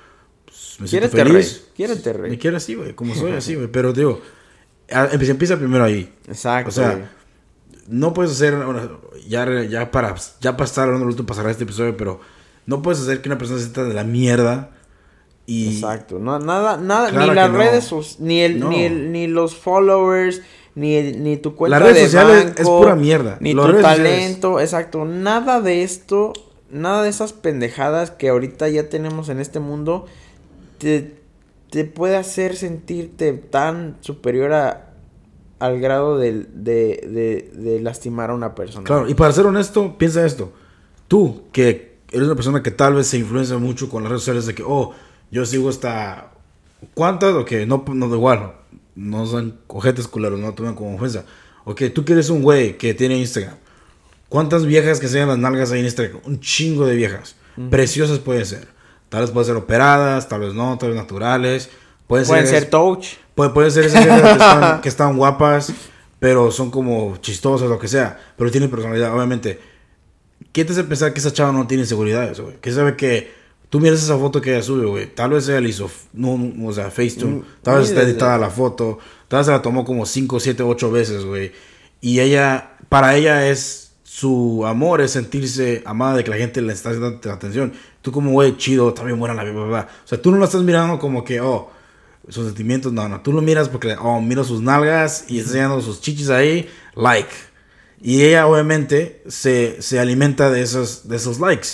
[0.44, 1.66] pues, me siento feliz.
[1.76, 2.30] rey, rey.
[2.30, 3.68] Me quiero así, güey, como soy así, güey.
[3.68, 4.20] Pero digo,
[4.88, 6.10] empieza, primero ahí.
[6.26, 6.68] Exacto.
[6.68, 7.04] O sea, güey.
[7.88, 8.54] no puedes hacer
[9.28, 12.20] ya, ya para ya para estar hablando del último pasará este episodio, pero
[12.66, 14.70] no puedes hacer que una persona se sienta de la mierda
[15.46, 16.18] y Exacto.
[16.18, 17.58] No, nada, nada, Claro ni las no.
[17.58, 18.70] redes, ni el, No.
[18.70, 20.40] ni el, ni los followers,
[20.74, 23.36] ni, el- ni tu cuenta Las redes de sociales banco, es pura mierda.
[23.40, 25.04] Ni tu sociales- talento, exacto.
[25.04, 26.32] Nada de esto,
[26.70, 30.06] nada de esas pendejadas que ahorita ya tenemos en este mundo,
[30.78, 31.14] te,
[31.70, 34.90] te puede hacer sentirte tan superior a,
[35.58, 38.84] al grado de, de, de, de lastimar a una persona.
[38.84, 40.52] claro, y para ser honesto, piensa esto.
[41.06, 44.46] Tú que eres una persona que tal vez se influencia mucho con las redes sociales
[44.46, 44.92] de que, oh,
[45.30, 46.30] yo sigo esta
[46.94, 47.34] ¿cuántas?
[47.34, 48.52] Ok, no no da igual.
[48.94, 51.24] No son cojetes culeros, no tomen como ofensa.
[51.64, 53.56] Ok, tú que eres un güey que tiene Instagram.
[54.28, 56.20] ¿Cuántas viejas que enseñan las nalgas ahí en Instagram?
[56.24, 57.36] Un chingo de viejas.
[57.70, 58.68] Preciosas pueden ser.
[59.08, 61.70] Tal vez pueden ser operadas, tal vez no, tal vez naturales.
[62.06, 63.06] Pueden, Pueden ser, ser touch.
[63.34, 65.72] puede- pueden ser esas viejas que están, que están guapas,
[66.18, 68.20] pero son como chistosas, lo que sea.
[68.36, 69.58] Pero tienen personalidad, obviamente.
[70.54, 72.54] ¿Qué te hace pensar que esa chava no tiene seguridades, güey?
[72.60, 73.28] Que sabe que
[73.70, 75.12] tú miras esa foto que ella sube, güey.
[75.12, 77.38] Tal vez ella le hizo, no, no, o sea, Facetune.
[77.38, 79.00] Mm, Tal vez está editada la foto.
[79.26, 81.50] Tal vez se la tomó como 5, 7, 8 veces, güey.
[82.00, 86.72] Y ella, para ella es su amor, es sentirse amada de que la gente le
[86.72, 87.72] está dando atención.
[88.00, 89.88] Tú como, güey, chido, está bien buena la bla.
[90.04, 91.68] O sea, tú no lo estás mirando como que, oh,
[92.28, 93.20] sus sentimientos, no, no.
[93.22, 97.34] Tú lo miras porque, oh, miro sus nalgas y está enseñando sus chichis ahí, like.
[98.02, 101.68] Y ella, obviamente, se, se alimenta de esos, de esos likes.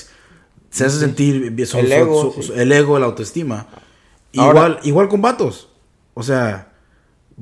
[0.71, 2.53] Se hace sentir bien- su- El su- ego, su- sí.
[2.57, 3.67] el ego, la autoestima.
[4.37, 5.69] Ahora- Igual, igual con vatos.
[6.15, 6.69] O sea,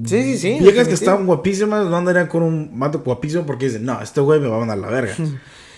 [0.04, 0.58] Sí, sí, sí.
[0.60, 4.40] viejas que están guapísimas no andarían con un vato guapísimo porque dicen, no, este güey
[4.40, 5.14] me va a mandar la verga.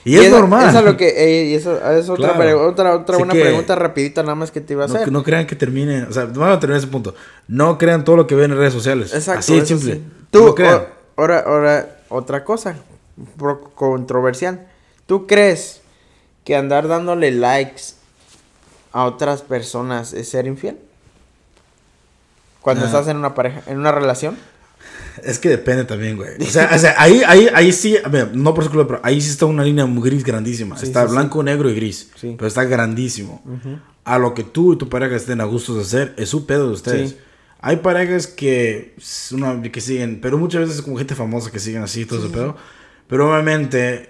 [0.02, 0.70] Y, es eso- normal.
[0.70, 2.66] Eso es lo que, eh, y eso es otra, Claro.
[2.66, 5.04] otra, otra buena pregunta rapidita nada más que te iba a No, hacer.
[5.04, 7.14] que no crean que terminen, o sea, vamos a terminar ese punto.
[7.48, 9.12] No crean todo lo que ven en redes sociales.
[9.12, 9.40] Exacto.
[9.40, 9.94] Así de simple.
[9.96, 10.02] sí.
[10.30, 10.64] Tú, no
[11.16, 12.76] ahora, ahora, otra cosa
[13.74, 14.66] controversial.
[15.06, 15.80] ¿Tú crees
[16.44, 17.82] que andar dándole likes
[18.92, 20.78] a otras personas es ser infiel?
[22.60, 22.86] Cuando Ah.
[22.86, 24.36] estás en una pareja, en una relación.
[25.24, 26.30] Es que depende también, güey.
[26.40, 29.00] O sea, o sea, ahí, ahí, ahí sí, a ver, no por su culpa, pero
[29.02, 30.76] ahí sí está una línea muy gris grandísima.
[30.78, 32.10] Sí, está sí, blanco, negro y gris.
[32.16, 32.34] Sí.
[32.36, 33.42] Pero está grandísimo.
[34.04, 36.68] A lo que tú y tu pareja estén a gusto de hacer, es su pedo
[36.68, 37.16] de ustedes.
[37.60, 37.66] Sí.
[37.68, 38.94] Hay parejas que,
[39.32, 42.56] una- que siguen, pero muchas veces como gente famosa que siguen así, todo ese pedo.
[43.06, 44.08] Pero obviamente,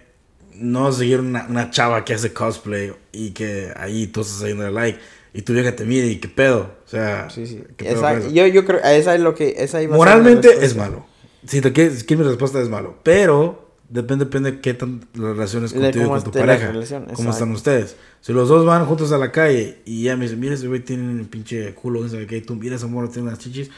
[0.55, 4.99] no seguir una, una chava que hace cosplay y que ahí tú estás haciendo like
[5.33, 6.77] y tu vieja te mide y qué pedo.
[6.85, 7.63] O sea, Sí, sí.
[7.77, 10.49] ¿qué pedo Esa- yo, yo creo, esa es lo que, esa iba a ser Moralmente
[10.49, 10.67] respuesta.
[10.67, 11.07] es malo.
[11.47, 12.99] Si te quieres, mi respuesta es malo.
[13.03, 16.73] Pero depende, depende de qué tan las relaciones contigo y con tu pareja.
[17.15, 17.97] cómo están ustedes.
[18.23, 20.81] Si los dos van juntos a la calle y ya me dicen, mira ese güey
[20.81, 23.71] tiene un pinche culo, no sé qué, tú mira ese morro tiene unas chichis.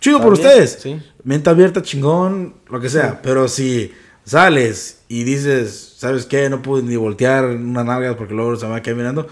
[0.00, 0.78] Chido por bien, ustedes.
[0.80, 1.00] sí.
[1.24, 3.20] Mente abierta, chingón, lo que sea.
[3.22, 3.92] Pero si
[4.24, 6.48] sales y dices, ¿sabes qué?
[6.50, 9.26] No pude ni voltear una nalga porque luego se me va a quedar mirando.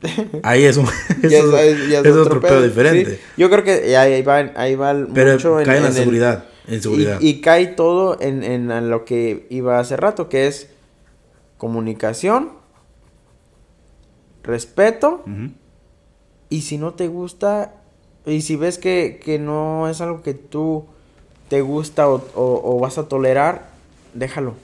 [0.44, 0.86] Ahí es un
[1.22, 3.16] eso es- es es otro pedo diferente.
[3.16, 3.20] sí.
[3.36, 6.44] Yo creo que ahí va, ahí va el- Pero mucho cae en la el- seguridad.
[6.44, 6.48] En
[7.20, 10.68] Y, y cae todo en, en lo que iba hace rato, que es
[11.56, 12.50] comunicación,
[14.42, 15.22] respeto,
[16.50, 17.74] y si no te gusta,
[18.26, 20.86] y si ves que, que no es algo que tú
[21.48, 23.70] te gusta o, o- o vas a tolerar,
[24.14, 24.54] déjalo.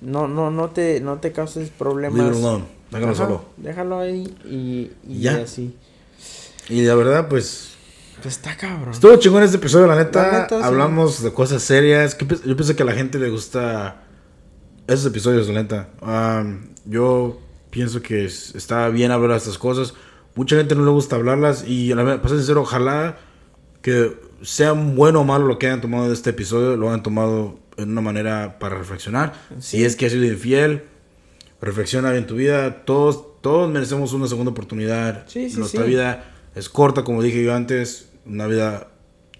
[0.00, 2.18] No, no, no te, no te causes problemas.
[2.18, 2.64] Leave it alone.
[2.90, 3.44] Déjalo Ajá, solo.
[3.56, 5.36] Déjalo ahí y, y Ya.
[5.42, 5.74] así.
[6.68, 7.73] Y la verdad, pues.
[8.24, 8.92] Pues está cabrón.
[8.92, 10.22] Estuvo chingón este episodio, la neta.
[10.32, 10.64] La neta, sí.
[10.64, 12.16] Hablamos de cosas serias.
[12.18, 14.02] Yo pienso que a la gente le gusta
[14.86, 15.90] esos episodios, la neta.
[16.00, 17.38] Am, yo
[17.70, 19.94] pienso que es- está bien hablar de estas cosas.
[20.34, 21.64] Mucha gente no le gusta hablarlas.
[21.68, 23.18] Y la verdad, para ser sincero, ojalá
[23.82, 27.58] que sea bueno o malo lo que hayan tomado de este episodio, lo hayan tomado
[27.76, 29.34] en una manera para reflexionar.
[29.60, 30.84] Si es que has sido infiel,
[31.60, 32.84] reflexiona en tu vida.
[32.86, 35.24] Todos, todos merecemos una segunda oportunidad.
[35.28, 35.88] Sí, sí, Nuestra sí.
[35.90, 38.08] vida es corta, como dije yo antes.
[38.26, 38.88] Una vida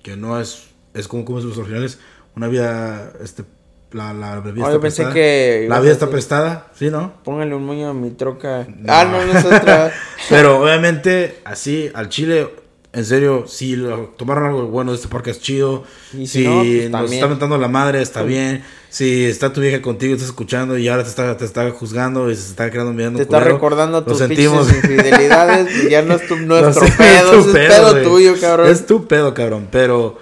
[0.03, 1.99] que no es, es como, como es los originales.
[2.37, 3.45] Una vida, este,
[3.93, 5.15] la, la vida Oh, está yo pensé prestada.
[5.15, 7.15] que La vida está prestada, ¿sí, no?
[7.23, 8.67] Póngale un moño a mi troca.
[8.69, 8.93] No.
[8.93, 9.93] Ah, no, no es otra.
[10.29, 12.49] Pero obviamente, así, al chile,
[12.95, 15.85] en serio, si lo- tomaron algo bueno de este podcast, chido.
[16.13, 18.63] Y si si no, pues, nos está mentando la madre, está bien.
[18.89, 22.37] Si está tu vieja contigo, estás escuchando y ahora te está, te está juzgando y
[22.37, 24.69] se está creando mirando Te está recordando tus sentimos.
[24.73, 25.91] infidelidades.
[25.91, 28.05] ya no es tu, nuestro sé, pedo, tu es pedo güey.
[28.05, 28.69] tuyo, cabrón.
[28.71, 29.69] Es tu pedo, cabrón.
[29.73, 30.19] Pero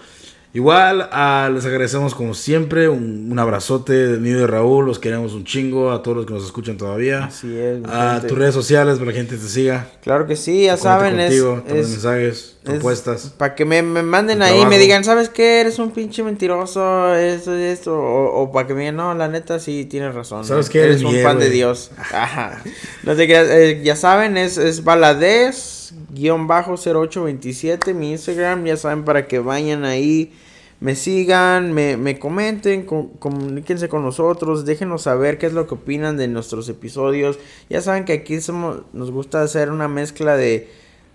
[0.55, 2.89] igual ah, les agradecemos como siempre.
[2.89, 4.87] Un, un abrazote de mí y de Raúl.
[4.87, 5.93] Los queremos un chingo.
[5.93, 7.25] A todos los que nos escuchan todavía.
[7.25, 8.29] Así es, A gente.
[8.29, 9.89] tus redes sociales para que la gente te siga.
[10.03, 13.33] Claro que sí, ya saben, es, contigo, mensajes, propuestas.
[13.37, 15.61] para que me, me manden ahí y me digan, ¿sabes qué?
[15.61, 17.95] Eres un pinche mentiroso, esto y esto.
[17.97, 20.45] O, o para que me digan, no, la neta sí tienes razón.
[20.45, 20.81] ¿Sabes qué?
[20.81, 21.51] Eres Eres un fan de.
[21.51, 21.91] Dios.
[22.13, 22.63] Ajá.
[23.03, 28.77] No te creas, eh, ya saben, es, es baladez, guion bajo 0827, mi Instagram, ya
[28.77, 30.33] saben, para que vayan ahí.
[30.81, 35.75] Me sigan, me, me comenten, co- comuníquense con nosotros, déjenos saber qué es lo que
[35.75, 37.39] opinan de nuestros episodios.
[37.71, 40.69] Ya saben que aquí somos, nos gusta hacer una mezcla de,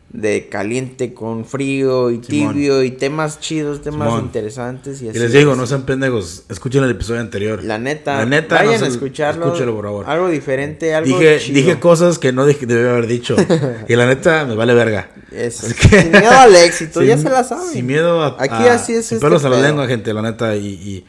[0.09, 2.53] de caliente con frío y Simón.
[2.53, 4.23] tibio y temas chidos, temas Simón.
[4.25, 5.19] interesantes y Y así.
[5.19, 6.43] les digo, no sean pendejos.
[6.49, 7.61] Escuchen el episodio anterior.
[7.63, 9.45] La neta, La neta, vayan no se- a escucharlo.
[9.47, 10.09] escúchelo, por favor.
[10.09, 11.55] Algo diferente, algo Dije, chido.
[11.57, 13.35] dije cosas que no dije- debía haber dicho.
[13.87, 15.09] y la neta, me vale verga.
[15.31, 15.67] Eso.
[15.67, 17.69] Que- Sin miedo al éxito, ya se la saben.
[17.71, 18.37] Sin miedo a.
[18.39, 20.55] Aquí a- así es Sin este pelos a la lengua, gente, la neta.
[20.55, 21.05] Y, y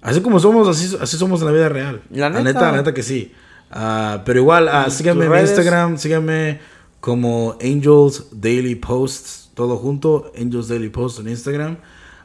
[0.00, 2.00] así como somos, así, así somos en la vida real.
[2.10, 2.72] La La neta.
[2.72, 3.32] la neta que sí.
[3.70, 5.38] Ah, pero igual, ah, ¿Y síganme en mi?
[5.40, 6.58] Instagram, síganme
[7.00, 10.32] como Angels Daily Posts, todo junto.
[10.38, 11.76] Angels Daily Posts en Instagram.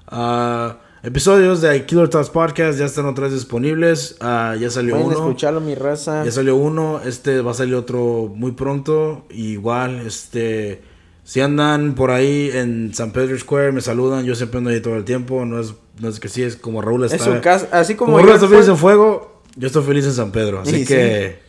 [0.07, 4.17] Ah, episodios de Killer Talks Podcast ya están otra vez disponibles.
[4.19, 5.17] Ah, ya salió Pueden uno.
[5.17, 6.23] escucharlo, mi raza.
[6.26, 9.26] Ya salió uno, este va a salir otro muy pronto.
[9.30, 10.82] Igual, este,
[11.23, 14.26] si andan por ahí en San Pedro Square, me saludan.
[14.26, 15.45] Yo siempre ando ahí todo el tiempo.
[15.45, 17.15] No es, no es que sí, es como Raúl está.
[17.15, 20.05] Es su casa, así como, como Raúl está feliz fue- en fuego, yo estoy feliz
[20.05, 20.59] en San Pedro.
[20.59, 21.39] Así Sí, que,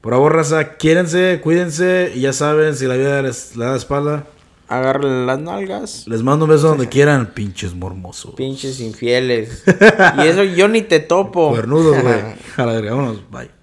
[0.00, 2.12] por favor, raza, quiérense, cuídense.
[2.14, 4.26] Y ya saben, si la vida les le da la espalda,
[4.68, 6.06] Agárrenle las nalgas.
[6.06, 8.34] les mando un beso donde quieran, pinches mormosos.
[8.34, 9.64] Pinches infieles.
[10.18, 11.50] y eso yo ni te topo.
[11.50, 12.20] Cuernudos, güey.
[12.56, 13.57] A la verga, vámonos, bye.